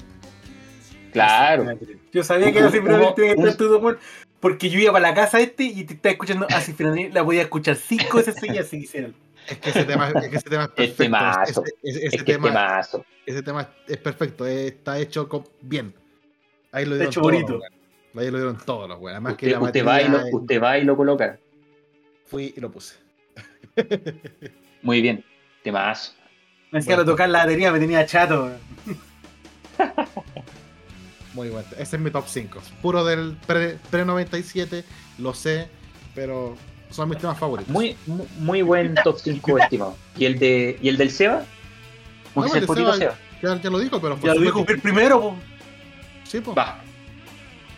[1.13, 1.67] Claro.
[2.13, 3.99] Yo sabía que era Hubo- tenía que estar todo bueno,
[4.41, 7.43] porque yo iba para la casa este y te estaba escuchando así Dream, la podía
[7.43, 9.15] escuchar cinco veces seguidas si quisieran.
[9.49, 11.03] Es que ese tema, es que ese tema es Es perfecto.
[11.03, 11.65] temazo.
[11.65, 13.05] Ese, ese- ese Es que tema, este mazo.
[13.27, 15.95] ese tema es perfecto, eh, está hecho con- bien.
[16.73, 17.53] Ahí lo Está dieron hecho todos bonito.
[17.55, 18.23] los.
[18.23, 19.17] Ahí lo dieron todos los buenos.
[19.17, 21.39] Además que Usted, la usted va y lo, es- usted va y lo coloca.
[22.27, 22.97] fui y lo puse.
[24.83, 25.25] Muy bien.
[25.63, 26.13] Temazo.
[26.71, 27.11] Me hacía Bueno.
[27.11, 28.51] tocar la batería, me tenía chato.
[31.35, 31.67] Muy bueno.
[31.79, 32.61] Ese es mi top 5.
[32.83, 34.85] Puro del pre- pre-97,
[35.19, 35.69] lo sé,
[36.15, 36.57] pero
[36.91, 37.73] son mis temas favoritos.
[37.73, 39.97] Muy, mu- muy buen top 5 estimado.
[40.17, 41.45] ¿Y el de y el del Seba?
[42.35, 43.17] No, el Seba- Seba.
[43.43, 45.37] Ya, ya lo dijo, pero Ya lo dijo primero, po.
[46.25, 46.55] Sí, po.
[46.55, 46.81] Va.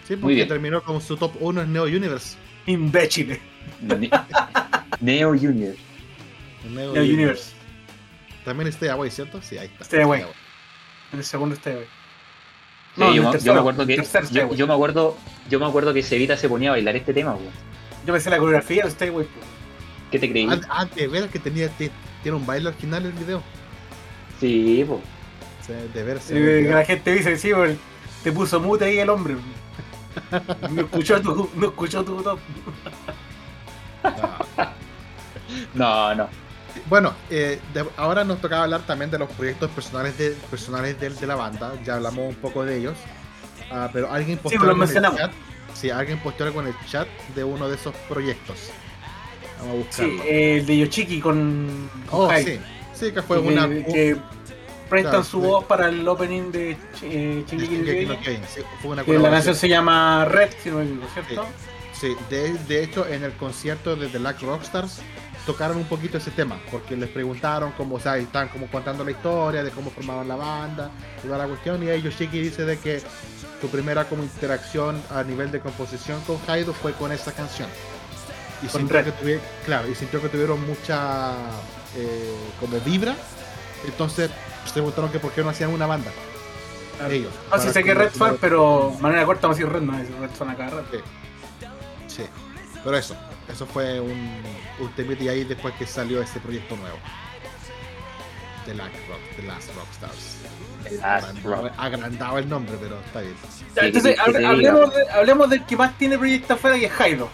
[0.09, 0.49] Sí, muy porque bien.
[0.49, 2.37] terminó con su top 1 en Neo Universe.
[2.67, 3.39] imbécil.
[3.81, 4.11] Ne-
[5.01, 5.35] Neo.
[5.35, 5.51] En
[6.75, 7.53] Neo, Neo Universe.
[8.45, 9.41] También Stay Away, ¿cierto?
[9.43, 9.85] Sí, ahí está.
[9.85, 10.23] Stay Away.
[11.13, 11.87] En el segundo está güey.
[12.95, 14.25] Sí, No, en yo, el me- tercero, yo me acuerdo que el tercer
[14.55, 15.17] yo, me acuerdo
[15.49, 17.47] yo me acuerdo que Cevita se ponía a bailar este tema, güey.
[18.07, 19.25] Yo pensé la coreografía del Stay Away.
[19.27, 19.41] po.
[20.11, 20.47] ¿Qué te creí?
[20.95, 21.91] De veras que tenía, te-
[22.23, 23.43] tiene un baile al final del video.
[24.41, 24.85] Sí.
[24.89, 25.01] O
[25.65, 26.75] sea, de Eh, olvidó.
[26.75, 27.65] la gente dice, sí, po,
[28.23, 29.37] te puso mute ahí el hombre.
[30.71, 32.39] No escuchó tu, no escuchó tu top.
[35.75, 36.29] No, no.
[36.87, 41.11] Bueno, eh, de- ahora nos tocaba hablar también de los proyectos personales de, personales de,
[41.11, 41.73] de la banda.
[41.85, 42.97] Ya hablamos un poco de ellos.
[43.71, 45.33] Ah, pero alguien posteó lo algo en el chat.
[45.75, 48.57] Sí, alguien posteó algo en el chat de uno de esos proyectos.
[49.59, 50.23] Vamos a buscarlo.
[50.23, 51.91] Sí, el de Yoshiki con.
[52.11, 52.59] oh, sí.
[52.95, 53.69] Sí, que fue que, una.
[53.69, 54.17] que
[54.89, 55.47] prestan Claro, su sí.
[55.47, 56.71] voz para el opening de
[57.03, 58.15] eh, Sí, Shingeki no
[59.05, 61.47] sí, la canción se llama Red, si no me equivoco, ¿cierto?
[61.99, 65.01] Sí, de, de hecho en el concierto de The Black Rockstars
[65.47, 69.11] tocaron un poquito ese tema, porque les preguntaron cómo, o sea, estaban como contando la
[69.11, 70.91] historia de cómo formaban la banda
[71.23, 73.03] y toda la cuestión, y ahí Yoshiki dice de que
[73.61, 77.69] su primera como interacción a nivel de composición con Haido fue con esa canción.
[78.63, 81.33] Y Con sintió que tuvieron, claro, y sintió que tuvieron mucha
[81.97, 83.15] eh, como vibra,
[83.85, 84.31] entonces
[84.65, 86.11] se preguntaron que por qué no hacían una banda,
[86.99, 87.13] Claro.
[87.15, 87.33] ellos.
[87.51, 90.09] No, sí sé que Red fan, pero manera corta vamos a decir Red, no es
[90.19, 90.85] Red fan acá Red.
[90.93, 90.99] Sí.
[92.07, 92.23] Sí.
[92.85, 93.17] Pero eso,
[93.49, 94.43] eso fue un,
[94.81, 96.97] un temita y ahí después que salió ese proyecto nuevo.
[98.67, 100.37] The Last, Rock, The Last Rockstars.
[100.85, 101.73] The Last Agrandaba- Rock.
[101.79, 103.35] Agrandaba el nombre, pero está bien.
[103.59, 107.29] Sí, Entonces, hable- hablemos, de- hablemos del que más tiene proyectos afuera, que es Haido.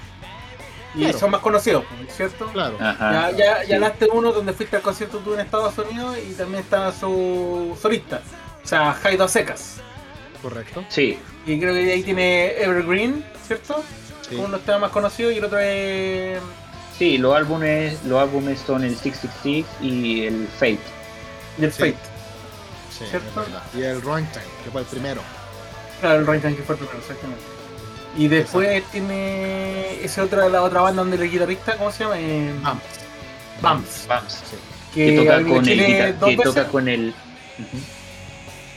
[0.95, 1.19] Y Claro.
[1.19, 1.85] son más conocidos,
[2.17, 2.47] ¿cierto?
[2.47, 2.77] Claro.
[2.81, 3.31] Ajá.
[3.33, 3.69] Ya, ya, sí.
[3.69, 7.77] ya hablaste uno donde fuiste al concierto tú en Estados Unidos y también estaba su
[7.81, 8.23] solista.
[8.65, 9.81] O sea, Haido a secas.
[10.43, 10.83] Correcto.
[10.89, 13.83] Sí, Y creo que ahí tiene Evergreen, ¿cierto?
[14.29, 14.37] Sí.
[14.37, 16.39] Uno está más conocido y el otro es.
[16.99, 20.79] sí, los álbumes, los álbumes son el 666 y el Fate.
[21.59, 21.79] y el Sí.
[21.79, 21.97] Fate.
[22.99, 23.45] Sí, ¿Cierto?
[23.75, 25.21] Y el Runtime, que fue el primero.
[26.01, 27.43] Claro, el Rain que fue el primero, exactamente.
[28.17, 32.19] Y después tiene esa otra, la otra banda donde el guitarrista, ¿cómo se llama?
[32.19, 32.53] Eh.
[33.63, 34.07] Bumps.
[34.09, 34.33] Vamos.
[34.33, 34.57] Sí.
[34.95, 36.45] Que, Que toca con el guitar- que veces.
[36.45, 37.15] toca con el.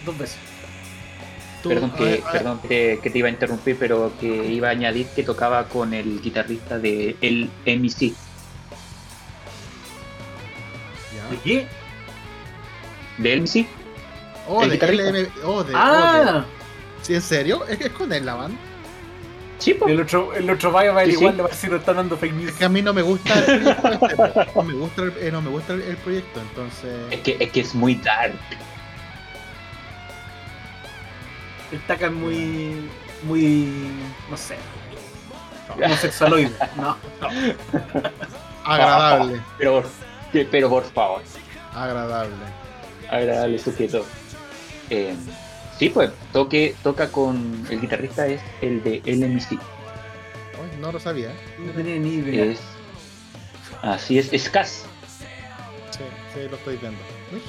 [0.06, 0.38] Dos veces.
[1.64, 4.72] Tú, Perdón, que, ver, perdón que, que te iba a interrumpir, pero que iba a
[4.72, 8.14] añadir que tocaba con el guitarrista de el MC.
[11.44, 11.68] qué?
[13.18, 13.66] De LMC.
[14.48, 15.10] Oh, El de guitarrista.
[15.12, 15.28] LM.
[15.46, 15.74] Oh, de.
[15.74, 16.46] oh, Ah,
[17.00, 17.66] de- ¿Sí, ¿En serio?
[17.68, 18.58] ¿Es que es con él la banda?
[19.60, 21.22] Sí, el otro, el otro vaya va a ir Sí, sí.
[21.22, 22.50] igual, le va a decir, no están dando fake news.
[22.50, 23.46] Es que a mí no me gusta el
[23.76, 24.08] proyecto.
[24.08, 26.92] este, no me gusta el, eh, no me gusta el, el proyecto, entonces.
[27.12, 28.34] Es que, es que es muy dark.
[31.72, 32.90] El Taka es muy.
[33.24, 33.68] muy.
[34.30, 34.56] no sé.
[35.70, 36.52] homosexualoide.
[36.76, 36.98] No.
[38.66, 39.42] Agradable.
[39.58, 39.84] Pero,
[40.52, 41.24] pero por favor,
[41.74, 42.36] Agradable.
[43.10, 44.06] agradable sujeto.
[44.90, 45.16] Eh,
[45.80, 47.66] sí, pues, toque, toca con.
[47.70, 49.60] El guitarrista es el de LMC.
[50.80, 51.32] No lo sabía.
[51.60, 52.46] No tenía ni idea.
[52.46, 52.60] Es.
[53.82, 54.86] Así es, es Cass.
[55.92, 56.04] Sí,
[56.34, 57.00] sí, lo estoy viendo.
[57.32, 57.42] Uy,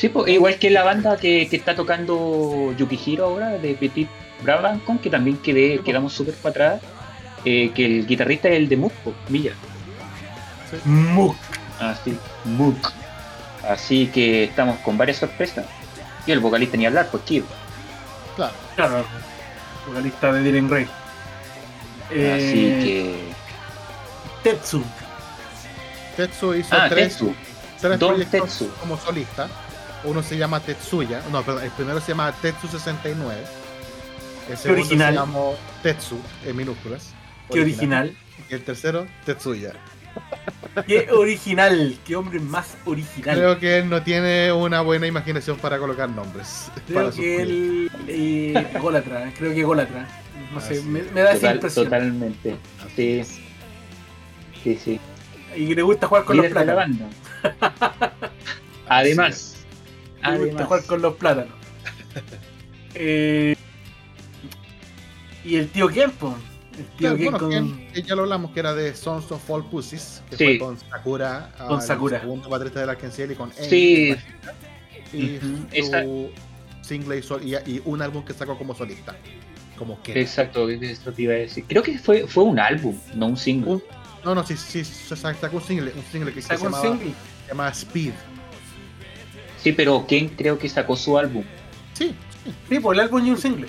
[0.00, 4.08] Sí, pues, igual que la banda que, que está tocando Yukihiro ahora, de Petit
[4.42, 6.82] Brabancon, que también quedé, quedamos súper para atrás.
[7.44, 8.92] eh, que el guitarrista es el de Mook,
[9.28, 9.52] Milla.
[10.84, 11.36] Muk.
[11.78, 12.92] Así, Mook.
[13.68, 15.66] Así que estamos con varias sorpresas.
[16.26, 17.42] Y el vocalista ni hablar, pues Kid.
[18.36, 18.52] Claro.
[18.76, 19.04] Claro.
[19.86, 20.86] Vocalista de Dylan Gray.
[22.10, 23.14] Eh, Así que.
[24.42, 24.82] Tetsu.
[26.16, 27.34] Tetsu hizo Ah, tres, Tetsu.
[27.80, 28.70] tres Don proyectos Tetsu.
[28.80, 29.48] como solista.
[30.04, 31.22] Uno se llama Tetsuya.
[31.30, 33.40] No, perdón, el primero se llama Tetsu 69.
[34.48, 35.14] El segundo original.
[35.14, 37.12] se llamó Tetsu, en minúsculas.
[37.50, 38.16] Qué original.
[38.48, 39.72] Y el tercero, Tetsuya.
[40.86, 41.96] Qué original.
[42.06, 43.36] Qué hombre más original.
[43.36, 46.70] Creo que él no tiene una buena imaginación para colocar nombres.
[46.86, 47.90] Creo que él.
[48.08, 49.32] Eh, Gólatra.
[49.36, 50.06] Creo que Gólatra.
[50.52, 51.84] No sé, me, da esa impresión.
[51.84, 52.56] totalmente.
[52.96, 53.22] Sí.
[54.62, 55.00] Sí, sí.
[55.56, 57.00] Y le gusta jugar con los Líder plátanos.
[57.42, 58.12] banda.
[58.88, 59.49] Además.
[60.22, 61.54] Le gusta jugar con los plátanos.
[62.94, 63.54] Eh,
[65.44, 66.34] y el tío Ken, po.
[66.76, 67.50] El tío Claro, Ken bueno, con.
[67.50, 70.44] Ken, que ya lo hablamos, que era de Sons of Fall Pussies, que Sí.
[70.44, 72.20] fue con Sakura, Con al Sakura.
[72.20, 74.16] segundo baterista del Arkansas y con Amy, Sí.
[75.12, 76.02] y su esa-
[76.82, 79.14] single y, sol- y, y un álbum que sacó como solista,
[79.78, 80.18] como Ken.
[80.18, 81.64] Exacto, eso te iba a decir.
[81.68, 83.70] Creo que fue, fue un álbum, no un single.
[83.74, 83.82] Un-
[84.24, 87.14] No, no, sí, sí, sacó un single, un single que se un llamaba, single.
[87.44, 88.12] se llamaba Speed.
[89.62, 91.44] Sí, pero Ken creo que sacó su álbum.
[91.94, 93.66] Sí, sí, Sí, pues el álbum y un single.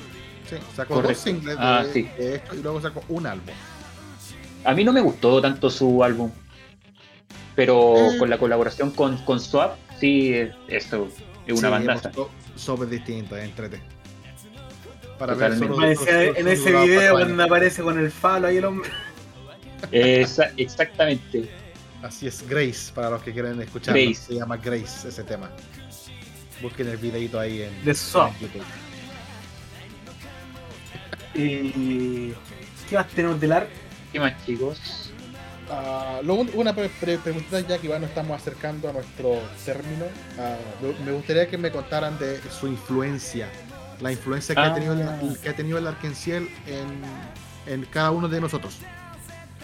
[0.49, 1.13] sí, sacó Correcto.
[1.15, 2.03] dos singles de, Ah, sí.
[2.17, 3.53] de esto y luego sacó un álbum.
[4.63, 6.31] A mí no me gustó tanto su álbum.
[7.55, 8.17] Pero Eh.
[8.17, 10.33] con la colaboración con, con Swap, sí,
[10.69, 11.09] eso
[11.45, 12.11] es una Sí, bandaza.
[12.55, 13.81] Sobre distinto, entrete.
[15.19, 15.95] Para Totalmente.
[15.95, 18.89] solo- en ese video cuando aparece con el falo ahí el hombre.
[19.91, 21.49] Esa- exactamente.
[22.01, 23.95] Así es, Grace, para los que quieren escuchar.
[24.15, 25.51] Se llama Grace ese tema.
[26.61, 28.31] Busquen el videito ahí en, De Swap.
[28.35, 28.63] en YouTube.
[31.33, 32.33] Eh,
[32.89, 33.69] ¿Qué más tenemos del ARC?
[34.11, 35.11] ¿Qué más, chicos?
[35.69, 40.05] Ah, lo una pre- pre- preguntita ya que igual nos estamos acercando a nuestro término.
[40.37, 40.55] Ah,
[41.05, 43.47] me- gustaría que me contaran de su influencia.
[44.01, 44.65] La influencia que, Ah.
[44.71, 47.01] ha, tenido el, que ha tenido el Arkenciel en,
[47.73, 48.79] en cada uno de nosotros.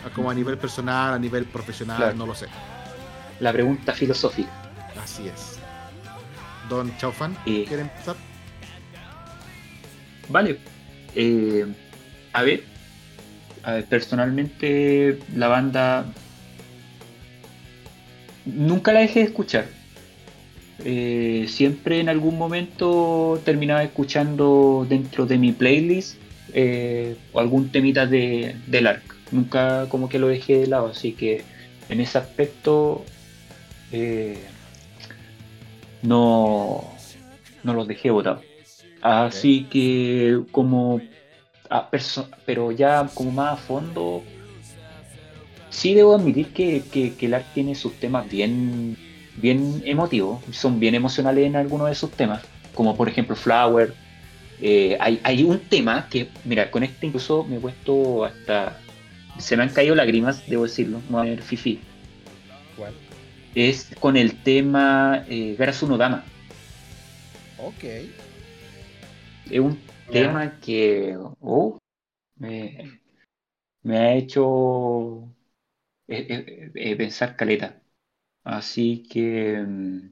[0.06, 2.16] Ah, Como a nivel personal, a nivel profesional, Claro.
[2.16, 2.46] no lo sé.
[3.42, 4.50] La pregunta filosófica.
[5.04, 5.57] Así es.
[6.70, 7.66] Don Chaufan, Eh.
[7.68, 8.16] ¿quiere empezar?
[10.30, 10.58] Vale.
[11.16, 11.66] Eh,
[12.34, 12.64] a ver.
[13.64, 16.06] A ver, personalmente la banda
[18.46, 19.66] nunca la dejé de escuchar.
[20.86, 26.18] Eh, siempre en algún momento terminaba escuchando dentro de mi playlist
[26.54, 29.16] eh, o algún temita de, del ARC.
[29.32, 31.44] Nunca como que lo dejé de lado, así que
[31.90, 33.04] en ese aspecto
[36.08, 36.84] no,
[37.64, 38.44] no los dejé botados.
[39.02, 41.02] Así que como
[41.70, 44.24] a perso- pero ya como más a fondo
[45.70, 48.96] sí debo admitir que, que, que el ARC tiene sus temas bien
[49.40, 52.42] bien emotivos, son bien emocionales en algunos de sus temas,
[52.74, 53.94] como por ejemplo Flower.
[54.60, 58.80] Eh, hay, hay un tema que, mira, con este incluso me he puesto hasta.
[59.38, 61.80] Se me han caído lágrimas, debo decirlo, no a ver Fifi.
[63.56, 66.24] Es con el tema eh, Garasu no Dama.
[67.60, 67.84] Ok.
[69.50, 69.80] Es un
[70.12, 71.78] tema que oh,
[72.36, 73.00] me,
[73.84, 75.24] me ha hecho
[76.08, 77.82] eh, eh, eh, pensar caleta.
[78.44, 80.12] Así que, mm,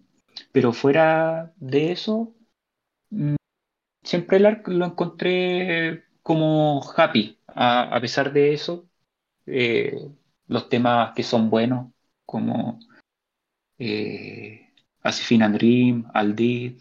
[0.52, 2.34] pero fuera de eso,
[3.10, 3.36] mm,
[4.04, 7.38] siempre el lo encontré como happy.
[7.48, 8.88] A, a pesar de eso,
[9.46, 9.98] eh,
[10.48, 11.92] los temas que son buenos,
[12.26, 12.80] como
[13.80, 14.70] eh,
[15.02, 16.80] Asifina Dream, Aldid,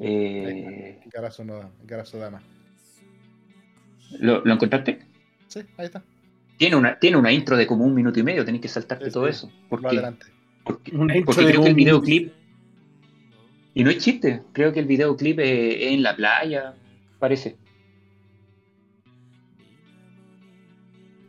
[0.00, 2.42] eh, Garazo, no, Garazo Dama.
[4.18, 5.00] ¿lo, lo encontraste?
[5.48, 6.02] Sí, ahí está.
[6.56, 9.10] Tiene una, tiene una intro de como un minuto y medio, tenés que saltarte Sí,
[9.12, 9.30] todo sí.
[9.30, 9.46] eso.
[9.68, 10.26] Por Porque, adelante.
[10.64, 12.32] Porque, Un intro porque de creo que el videoclip.
[13.74, 16.74] Y no es chiste, creo que el videoclip es, es en la playa,
[17.18, 17.56] parece.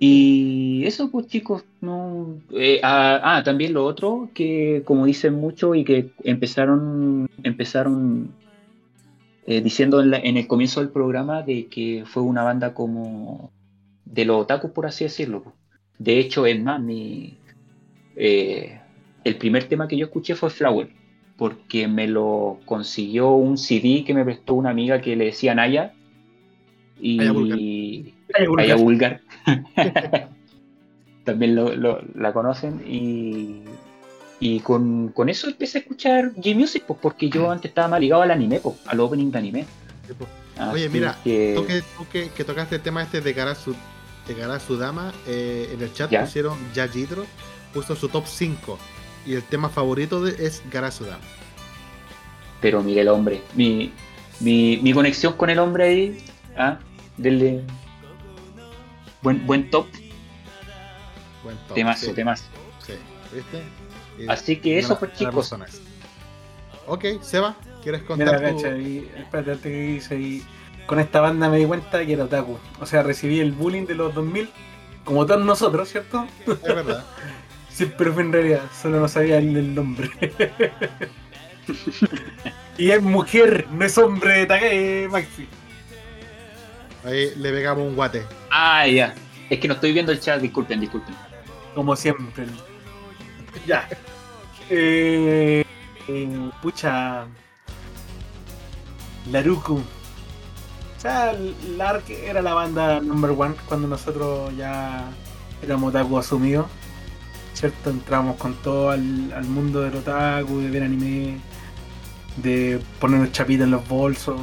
[0.04, 2.42] Y eso, pues chicos, no.
[2.56, 8.40] eh, ah, ah, también lo otro, que como dicen mucho y que empezaron, empezaron
[9.44, 13.54] eh, diciendo en, la- en el comienzo del programa de que fue una banda como
[14.06, 15.58] de los otakus, por así decirlo.
[15.98, 17.42] De hecho, es más, mi,
[18.16, 18.82] eh,
[19.24, 20.96] el primer tema que yo escuché fue Flower,
[21.38, 25.98] porque me lo consiguió un CD que me prestó una amiga que le decía Naya.
[26.96, 28.18] Y
[28.48, 28.78] Vulgar.
[28.78, 29.22] Vulgar.
[31.24, 32.82] También lo, lo- la conocen.
[32.88, 33.62] Y,
[34.40, 38.22] y con, con eso empecé a escuchar J-Music, pues, porque yo antes estaba más ligado
[38.24, 39.66] al anime, pues, al opening de anime.
[40.08, 40.14] Sí.
[40.58, 43.76] Así Oye, mira, que- Tú, que, tú que, que tocaste el tema este de Garasu,
[44.28, 46.22] de Dama, eh, en el chat Ya.
[46.22, 47.26] pusieron Yajidro,
[47.74, 48.78] puso su top 5
[49.26, 51.24] y el tema favorito de, es Garasu Dama.
[52.62, 53.92] Pero mire el hombre, mi,
[54.40, 56.18] mi, mi conexión con el hombre ahí,
[56.58, 56.80] ¿ah?
[57.18, 57.62] Denle
[59.22, 59.88] buen, buen top,
[61.44, 61.76] Buen top.
[61.76, 62.44] temazo, sí, temazo.
[62.86, 62.94] sí,
[63.34, 63.62] ¿viste?
[64.18, 65.82] Y- Así que eso pues una chicos.
[66.88, 70.44] Ok, Seba, ¿quieres Mira, contar tu- cacha, y- espérate, antes que dice ahí,
[70.86, 72.58] con esta banda me di cuenta que era otaku.
[72.80, 74.50] O sea, recibí el bullying de los 2000,
[75.06, 76.28] como todos nosotros, ¿cierto?
[76.48, 77.06] Es verdad.
[77.74, 80.10] Sí, pero fue en realidad, solo no sabía el, el nombre.
[82.78, 85.48] y es mujer, no es hombre, taque, Maxi.
[87.04, 88.26] Ahí le pegamos un guate.
[88.52, 89.16] ah ya,
[89.50, 91.16] es que no estoy viendo el chat, disculpen, disculpen.
[91.76, 92.46] Como siempre.
[93.68, 93.88] Ya.
[94.70, 95.64] Eh,
[96.08, 97.26] eh, pucha.
[99.30, 99.76] Laruku.
[99.76, 101.34] O sea,
[101.78, 105.04] Lark era la banda number one cuando nosotros ya
[105.62, 106.66] éramos otaku asumidos.
[107.54, 107.90] ¿Cierto?
[107.90, 111.38] Entramos con todo al, al mundo del otaku, de ver anime,
[112.38, 114.40] de ponernos chapitas en los bolsos.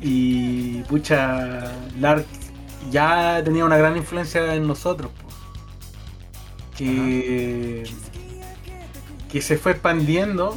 [0.00, 2.26] Y pucha, Lark
[2.90, 5.10] ya tenía una gran influencia en nosotros.
[5.10, 5.28] po.
[6.76, 7.84] Que,
[9.30, 10.56] que se fue expandiendo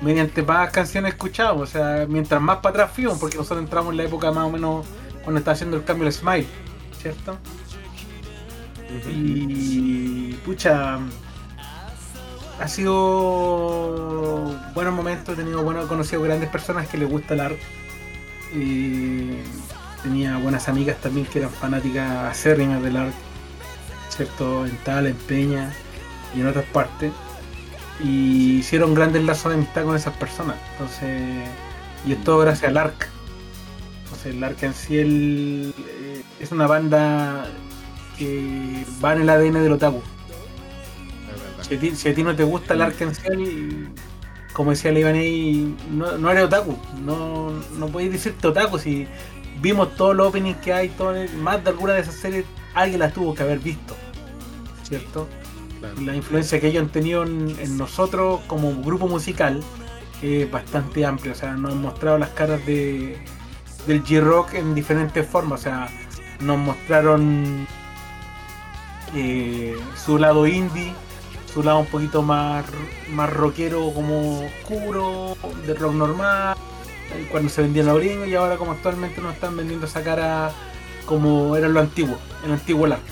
[0.00, 1.56] mediante más canciones escuchadas.
[1.56, 4.50] O sea, mientras más para atrás fuimos, porque nosotros entramos en la época más o
[4.50, 4.86] menos
[5.22, 6.46] cuando estaba haciendo el cambio el Smile,
[7.00, 7.36] ¿cierto?
[9.08, 10.98] Y pucha,
[12.58, 17.40] ha sido buenos momentos, he tenido bueno, he conocido grandes personas que les gusta el
[17.40, 17.79] arte.
[18.54, 19.30] Y
[20.02, 23.14] tenía buenas amigas también que eran fanáticas acérrimas del arte,
[24.08, 24.66] ¿cierto?
[24.66, 25.72] En Tal, en Peña
[26.36, 27.12] y en otras partes.
[28.02, 30.56] Y hicieron grandes lazos de amistad con esas personas.
[30.72, 31.48] Entonces,
[32.06, 33.08] y es todo gracias al ARC.
[34.04, 37.46] Entonces, el ARC en sí el- eh, es una banda
[38.18, 40.02] que va en el ADN del otaku.
[41.68, 43.22] Si a ti, si a ti no te gusta el arc en sí,
[44.60, 46.76] como decía Leibanei, no, no eres otaku.
[47.02, 49.06] No, no podéis decirte otaku si
[49.62, 52.44] vimos todos los openings que hay, todo el- más de alguna de esas series,
[52.74, 53.96] alguien las tuvo que haber visto.
[54.82, 55.26] ¿Cierto?
[55.78, 55.94] Claro.
[56.02, 59.62] La influencia que ellos han tenido en, en nosotros como grupo musical
[60.20, 61.32] es bastante amplia.
[61.32, 63.16] O sea, nos han mostrado las caras de,
[63.86, 65.60] del G-Rock en diferentes formas.
[65.60, 65.88] O sea,
[66.40, 67.66] nos mostraron
[69.14, 70.92] eh, su lado indie,
[71.52, 72.64] su lado un poquito más,
[73.10, 75.36] más rockero, como oscuro,
[75.66, 76.56] de rock normal,
[77.14, 80.52] eh, cuando se vendían a gringos y ahora como actualmente nos están vendiendo esa cara
[81.06, 83.02] como era lo antiguo, el antiguo Lark,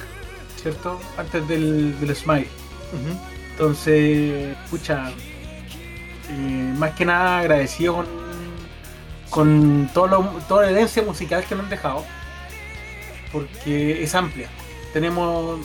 [0.63, 1.01] ¿cierto?
[1.17, 2.49] Antes del, del Smile.
[3.53, 5.11] Entonces, escucha,
[6.79, 8.07] más que nada agradecido con,
[9.31, 12.05] con todo lo- toda la herencia musical que nos han dejado,
[13.33, 14.49] porque es amplia.
[14.93, 15.59] Tenemos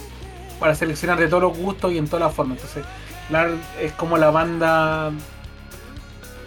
[0.60, 2.58] para seleccionar de todos los gustos y en todas las formas.
[2.58, 2.86] Entonces,
[3.30, 5.12] Lar es como la banda,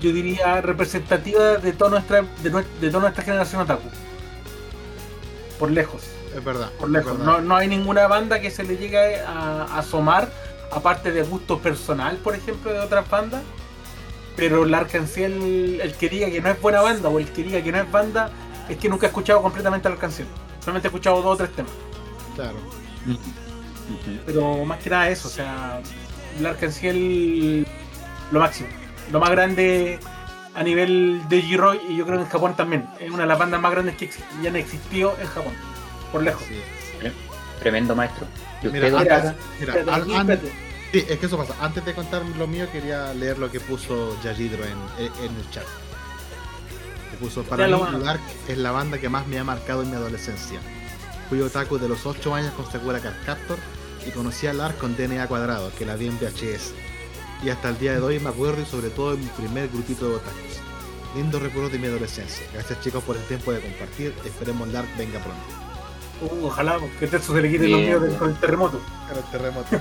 [0.01, 2.51] yo diría, representativa de toda nuestra, de,
[2.91, 3.89] toda nuestra generación otaku.
[5.59, 6.03] Por lejos
[6.37, 6.71] Es verdad.
[6.79, 7.19] por lejos.
[7.19, 7.25] verdad.
[7.25, 10.31] No, no hay ninguna banda que se le llegue a, a asomar,
[10.71, 13.43] aparte de gusto personal, por ejemplo, de otras bandas.
[14.37, 17.43] Pero el Arcanciel, el, el que diga que no es buena banda o el que
[17.43, 18.31] diga que no es banda,
[18.69, 20.29] es que nunca ha escuchado completamente la canción.
[20.61, 21.73] Solamente ha escuchado dos o tres temas.
[22.35, 22.57] Claro.
[24.27, 25.81] Pero más que nada eso, o sea,
[26.39, 27.67] el Arcanciel,
[28.33, 28.69] lo máximo.
[29.13, 29.99] Lo más grande
[30.55, 32.89] a nivel de G-Roy y yo creo que en Japón también.
[32.99, 34.11] Es una de las bandas más grandes que
[34.43, 35.53] ya han existido en Japón.
[36.13, 36.43] Por lejos.
[36.49, 36.61] Sí.
[37.61, 38.27] Tremendo maestro.
[38.63, 40.41] ¿Y Mira, usted,
[40.93, 41.55] sí, es que eso pasa.
[41.61, 45.51] Antes de contar lo mío, quería leer lo que puso Yajidro en, en- en el
[45.51, 45.65] chat.
[47.11, 48.05] Que puso, para mí.
[48.05, 50.59] Dark es la banda que más me ha marcado en mi adolescencia.
[51.29, 53.59] Fui otaku de los 8 años con Sakura Card Captor
[54.07, 56.73] y conocí a Lark con DNA cuadrado, que la vi en VHS.
[57.43, 60.09] y hasta el día de hoy me acuerdo y sobre todo en mi primer grupito
[60.09, 60.61] de otakus.
[61.15, 62.47] Lindo recuerdo de mi adolescencia.
[62.53, 64.15] Gracias chicos por el tiempo de compartir.
[64.25, 65.43] Esperemos Dark venga pronto.
[66.35, 68.81] Uh, ojalá, que te se le quite los míos con el terremoto.
[69.09, 69.69] Para el terremoto.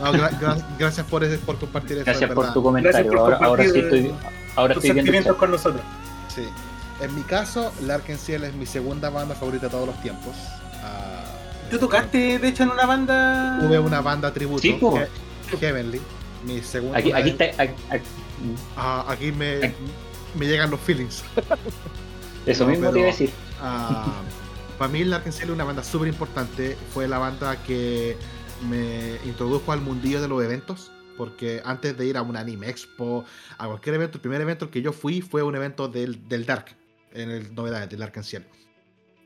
[0.00, 2.04] No, gra- gra- gracias por, ese- por compartir eso.
[2.06, 3.06] Gracias por tu comentario.
[3.12, 4.12] por ahora, ahora sí estoy,
[4.56, 5.82] ahora Tus estoy sentimientos con nosotros.
[6.34, 6.42] Sí.
[7.04, 10.34] En mi caso, Larkin Ciel es mi segunda banda favorita de todos los tiempos.
[10.82, 11.24] Ah,
[11.70, 13.58] Tú tocaste, de hecho, en una banda.
[13.60, 14.98] Tuve una banda tributo, Sí, po.
[14.98, 16.00] He- Heavenly.
[16.46, 16.98] Mi segunda.
[16.98, 17.44] Aquí, aquí está.
[17.62, 18.04] aquí- aquí-
[18.76, 19.72] Ah, aquí me,
[20.38, 21.22] llegan los feelings.
[22.46, 23.30] eso No, mismo te pero- iba a decir.
[23.60, 24.22] Ah,
[24.78, 26.76] para mí, Larkin Ciel es una banda súper importante.
[26.92, 28.16] Fue la banda que
[28.68, 30.90] me introdujo al mundillo de los eventos.
[31.16, 33.24] Porque antes de ir a un anime expo,
[33.56, 36.74] a cualquier evento, el primer evento que yo fui fue un evento del, del Dark,
[37.14, 38.46] en el Novedades, del Dark en Ciel.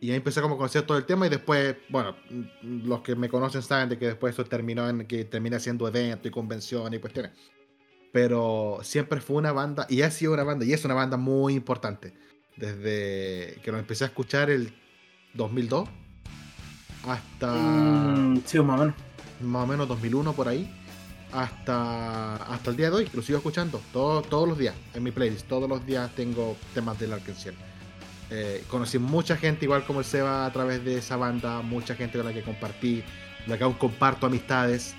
[0.00, 3.16] Y ahí empecé como a conocer todo el tema y después, bueno, mm, los que
[3.16, 6.96] me conocen saben de que después eso terminó en que terminé haciendo eventos y convenciones
[6.98, 7.32] y cuestiones.
[8.12, 11.54] Pero siempre fue una banda, y ha sido una banda, y es una banda muy
[11.54, 12.14] importante.
[12.56, 14.72] Desde que lo empecé a escuchar el
[15.34, 15.88] 2002
[17.06, 18.94] hasta Mm, sí, más o menos.
[19.40, 20.68] más o menos 2001 por ahí
[21.32, 25.02] hasta hasta el día de hoy que lo sigo escuchando todo- todos los días en
[25.02, 27.54] mi playlist todos los días tengo temas del Arkansas
[28.30, 32.18] eh, conocí mucha gente igual como el Seba a través de esa banda mucha gente
[32.18, 33.02] con la que compartí
[33.46, 34.94] la que aún comparto amistades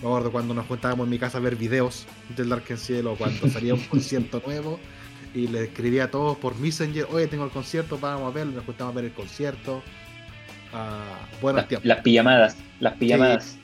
[0.00, 2.06] me acuerdo cuando nos juntábamos en mi casa a ver videos
[2.36, 4.78] del Dark Cielo o cuando salía un concierto nuevo
[5.34, 8.64] y le escribía a todos por Messenger oye tengo el concierto vamos a verlo nos
[8.64, 9.82] juntamos a ver el concierto
[10.72, 12.56] Ah, buenos Las, tiempos las pijamadas.
[12.78, 13.56] Las pijamadas.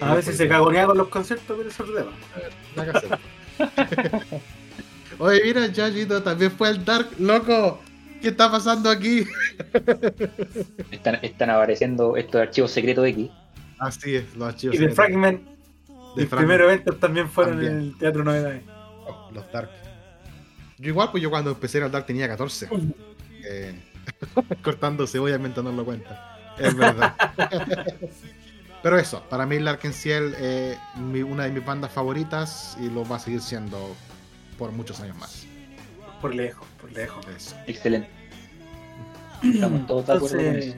[0.00, 2.12] A veces se cagonea con los conciertos, pero eso es tema.
[2.76, 4.40] Nada que hacer.
[5.18, 7.08] Oye, mira, Yayito también fue al Dark.
[7.18, 7.80] ¡Loco!
[8.20, 9.24] ¿Qué está pasando aquí?
[10.90, 13.30] Están, están apareciendo estos archivos secretos X.
[13.78, 14.74] Así es, los archivos.
[14.74, 14.96] Y de secretos.
[14.96, 15.42] Fragment,
[16.16, 16.30] De el Fragment.
[16.30, 17.72] primer evento también fueron También.
[17.72, 18.62] en el Teatro Novedades.
[19.06, 19.70] Oh, los Dark.
[20.78, 22.68] Yo igual, pues yo cuando empecé al Dark tenía 14.
[23.44, 23.74] Eh,
[24.62, 26.38] cortando cebolla mientras no lo cuenta.
[26.58, 27.14] Es verdad.
[28.82, 33.06] Pero eso, para mí Larkin Ciel es mi- una de mis bandas favoritas y lo
[33.08, 33.94] va a seguir siendo
[34.58, 35.46] por muchos años más.
[36.20, 37.24] Por lejos, por lejos.
[37.36, 37.56] Eso.
[37.66, 38.08] Excelente.
[39.42, 40.74] Estamos todos de acuerdo con eso.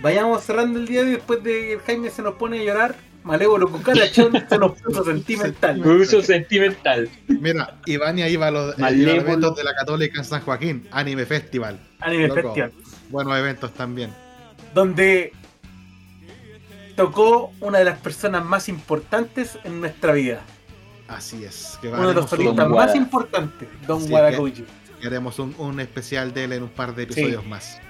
[0.00, 2.94] vayamos cerrando el día y después de que el Jaime se nos pone a llorar,
[3.22, 5.86] Malévolo Cucarachón se nos puso sentimental.
[5.86, 7.08] Uso sentimental.
[7.28, 11.24] Mira, Ivania iba a los, eh, los eventos de la Católica en San Joaquín, Anime
[11.24, 11.78] Festival.
[12.00, 12.54] Anime Loco.
[12.54, 12.72] Festival,
[13.10, 14.10] Buenos eventos también.
[14.74, 15.32] donde
[16.96, 20.40] tocó una de las personas más importantes en nuestra vida.
[21.12, 21.78] Así es.
[21.80, 24.64] Que Uno de los solistas un, más importantes, Don Guadacuchi.
[25.00, 27.80] que haremos un, un especial de él en un par de episodios más.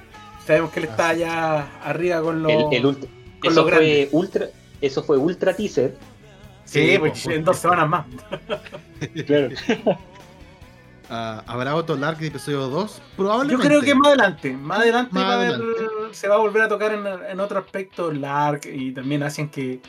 [0.47, 2.51] Sabemos que él está allá arriba con los.
[2.51, 3.09] El, el ultra,
[3.41, 4.47] con eso, lo fue ultra,
[4.81, 5.97] eso fue ultra teaser.
[6.65, 8.07] Sí, Sí, pues, po, en dos semanas más.
[9.27, 9.49] Claro.
[11.11, 12.97] Ah, ¿Habrá otro Lark de episodio 2?
[12.97, 13.67] Yo Probablemente.
[13.67, 16.15] creo que más adelante, más adelante, Más va a haber- adelante.
[16.15, 19.81] se va a volver a tocar en, en otro aspecto Lark y también hacen que,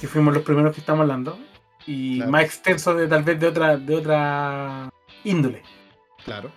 [0.00, 1.38] que fuimos los primeros que estamos hablando
[1.86, 2.30] y Claro.
[2.32, 4.90] más extenso de tal vez de otra de otra
[5.24, 5.62] índole.
[6.24, 6.50] Claro.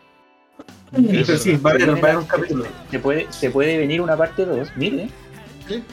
[0.91, 1.64] Pero sí, verdad.
[1.66, 2.66] va a haber, va a haber un capítulo.
[2.90, 5.10] Se puede, se puede venir una parte 2, mire.
[5.68, 5.84] Sí.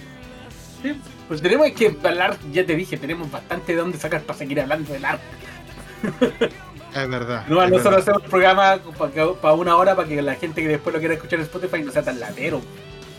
[0.82, 4.60] Sí, pues tenemos que hablar, ya te dije, tenemos bastante de dónde sacar para seguir
[4.60, 5.24] hablando del arte.
[6.94, 7.44] Es verdad.
[7.48, 7.98] No, es nosotros verdad.
[8.00, 8.78] hacemos programa
[9.40, 11.90] para una hora para que la gente que después lo quiera escuchar en Spotify no
[11.90, 12.60] sea tan latero.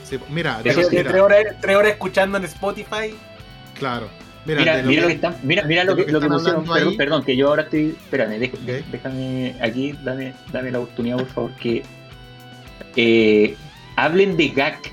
[0.04, 0.90] Sí, mira, de- De sí.
[0.92, 3.16] mira, tres, horas, tres horas escuchando en Spotify.
[3.78, 4.08] claro.
[4.46, 6.28] Mira, Mira, lo mira lo que- que están, mira, mira lo que, que lo que
[6.28, 6.66] pusieron.
[6.66, 7.90] Perdón, perdón, que yo ahora estoy.
[7.90, 8.86] Espérame, deja- Ok.
[8.92, 11.84] déjame aquí, dame, dame la oportunidad, por favor, que
[12.96, 13.56] eh,
[13.96, 14.92] hablen de GAC.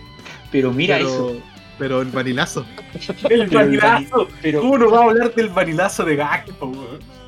[0.50, 1.36] Pero mira pero, eso.
[1.78, 2.66] Pero el vanilazo.
[3.30, 4.28] El vanilazo.
[4.42, 6.50] Pero ¿Cómo no va a hablar del vanilazo de Gak?
[6.52, 6.72] po?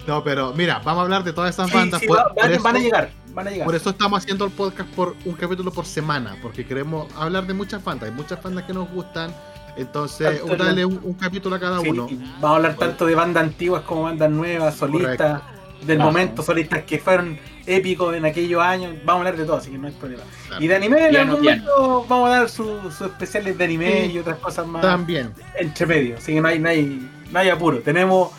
[0.06, 2.00] No, pero mira, vamos a hablar de todas esas Sí, bandas.
[2.00, 3.64] sí, por, va- por van, eso, van a llegar, van a llegar.
[3.64, 7.54] por eso estamos haciendo el podcast por un capítulo por semana, porque queremos hablar de
[7.54, 8.10] muchas bandas.
[8.10, 9.34] Hay muchas bandas que nos gustan.
[9.76, 12.08] Entonces, la- un, un capítulo a cada Sí, uno.
[12.40, 15.42] Vamos a hablar tanto de bandas antiguas como bandas nuevas, solistas,
[15.84, 18.92] del momento, solistas que fueron épicos en aquellos años.
[19.04, 20.22] Vamos a hablar de todo, así que no hay problema.
[20.46, 20.62] Claro.
[20.64, 21.62] Y de anime, en algún piano.
[21.64, 24.12] momento vamos a dar sus especiales de anime Sí.
[24.12, 25.32] y otras cosas más También.
[25.58, 26.16] entre medio.
[26.18, 27.80] Así que no hay, no hay, no hay apuro.
[27.80, 28.30] Tenemos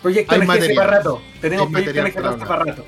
[0.00, 0.76] Proyecto Hay MGS material.
[0.76, 1.22] para rato.
[1.40, 2.84] Tenemos Hay Proyecto material para para rato.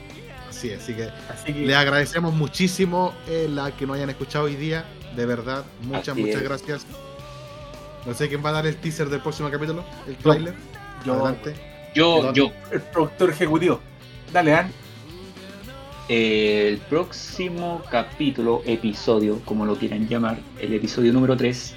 [0.50, 4.44] Así es, así que Así que les agradecemos muchísimo eh, la que nos hayan escuchado
[4.46, 4.84] hoy día.
[5.16, 6.42] De verdad, muchas, Así muchas es.
[6.42, 6.86] gracias.
[8.06, 10.54] No sé quién va a dar el teaser del próximo capítulo, el trailer.
[11.04, 11.54] yo, Adelante.
[11.94, 13.80] yo, yo, el productor ejecutivo.
[14.32, 14.72] Dale, Dan.
[16.08, 21.74] eh, el próximo capítulo, episodio, como lo quieran llamar, el episodio número 3,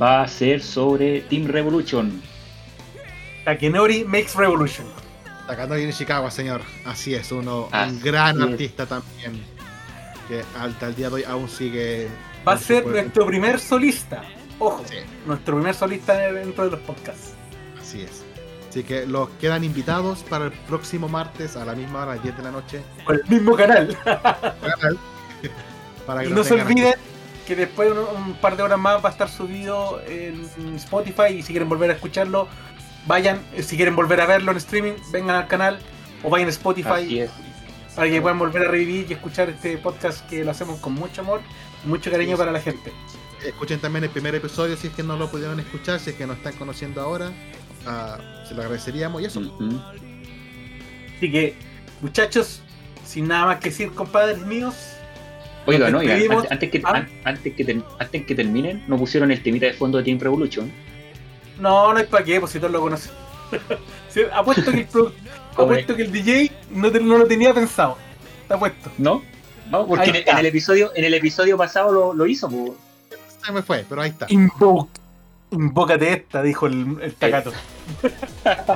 [0.00, 2.22] va a ser sobre Team Revolution.
[3.44, 4.86] Takenori makes revolution.
[5.46, 6.60] Takanori Nishikawa, señor.
[6.84, 8.48] Así es, uno, Así un gran es.
[8.50, 9.42] artista también.
[10.28, 12.08] Que hasta el día de hoy aún sigue.
[12.46, 14.22] Va a ser nuestro primer solista.
[14.58, 14.96] Ojo, Sí,
[15.26, 17.32] nuestro primer solista dentro de los podcasts.
[17.80, 18.22] así es.
[18.70, 22.24] Así que los quedan invitados para el próximo martes a la misma hora, a las
[22.24, 22.82] 10 de la noche.
[23.04, 23.96] Con el mismo canal.
[26.06, 26.94] para que Y no se olviden
[27.46, 30.44] que después un, un par de horas más va a estar subido en
[30.76, 32.48] Spotify y si quieren volver a escucharlo,
[33.06, 35.78] vayan, eh, si quieren volver a verlo en streaming, vengan al canal
[36.22, 37.30] o vayan a Así Spotify es.
[37.94, 41.22] para que puedan volver a revivir y escuchar este podcast que lo hacemos con mucho
[41.22, 41.40] amor
[41.84, 42.92] y mucho cariño para la gente.
[43.46, 46.26] Escuchen también el primer episodio si es que no lo pudieron escuchar, si es que
[46.26, 47.30] nos están conociendo ahora.
[47.86, 48.18] ah,
[48.48, 49.40] se lo agradeceríamos y eso.
[51.16, 51.54] Así que,
[52.00, 52.60] muchachos,
[53.04, 54.74] sin nada más que decir, compadres míos,
[55.66, 56.90] Oiga, no, oiga, antes, antes que, Ah.
[56.96, 60.18] an- antes, que ter- antes que terminen, no pusieron el temita de fondo de Team
[60.20, 60.70] Revolution.
[61.58, 63.12] no, no hay para qué, pues si todos lo conocen.
[64.08, 65.12] Sí, apuesto que el, produ-
[65.56, 67.98] apuesto que el DJ no, te- no lo tenía pensado.
[68.42, 68.90] Está puesto.
[68.98, 69.22] ¿No?
[69.70, 72.76] No, porque en el, en el episodio, en el episodio pasado lo, lo hizo, po.
[73.46, 74.26] Se me fue, pero ahí está.
[74.28, 74.88] Invo
[75.50, 77.52] invócate esta, dijo el, el tacato.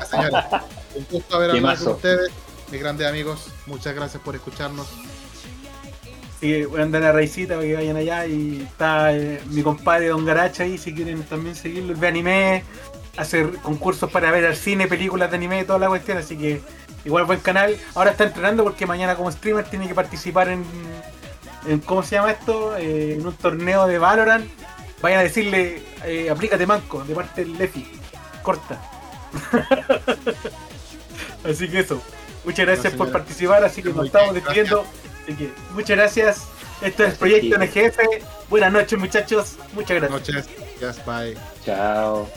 [0.09, 0.45] Señores,
[0.95, 2.31] un gusto haber hablado con ustedes,
[2.71, 3.49] mis grandes amigos.
[3.67, 4.89] Muchas gracias por escucharnos.
[6.41, 10.09] Sí, voy a andar a raicita para que vayan allá y está eh, mi compadre
[10.09, 11.95] Don Garacha ahí si quieren también seguirlo.
[11.97, 12.65] Ve anime,
[13.17, 16.63] hacer concursos para ver al cine, películas de anime, toda la cuestión, así que
[17.05, 17.77] igual buen canal.
[17.95, 20.65] Ahora está entrenando porque mañana como streamer tiene que participar en,
[21.67, 22.77] en ¿cómo se llama esto?
[22.77, 24.47] Eh, en un torneo de Valorant.
[25.03, 27.87] Vayan a decirle, eh, aplícate manco, de parte del Lefi.
[28.43, 28.81] Corta.
[31.45, 32.03] así que eso.
[32.45, 34.85] Muchas gracias No, por participar, así que nos estamos despidiendo.
[35.23, 36.49] Así que muchas gracias.
[36.83, 38.49] Esto es el proyecto NGF.
[38.49, 39.57] Buenas noches muchachos.
[39.73, 40.11] Muchas gracias.
[40.11, 40.49] Noches.
[40.81, 41.37] Yes, bye.
[41.65, 42.29] Chao.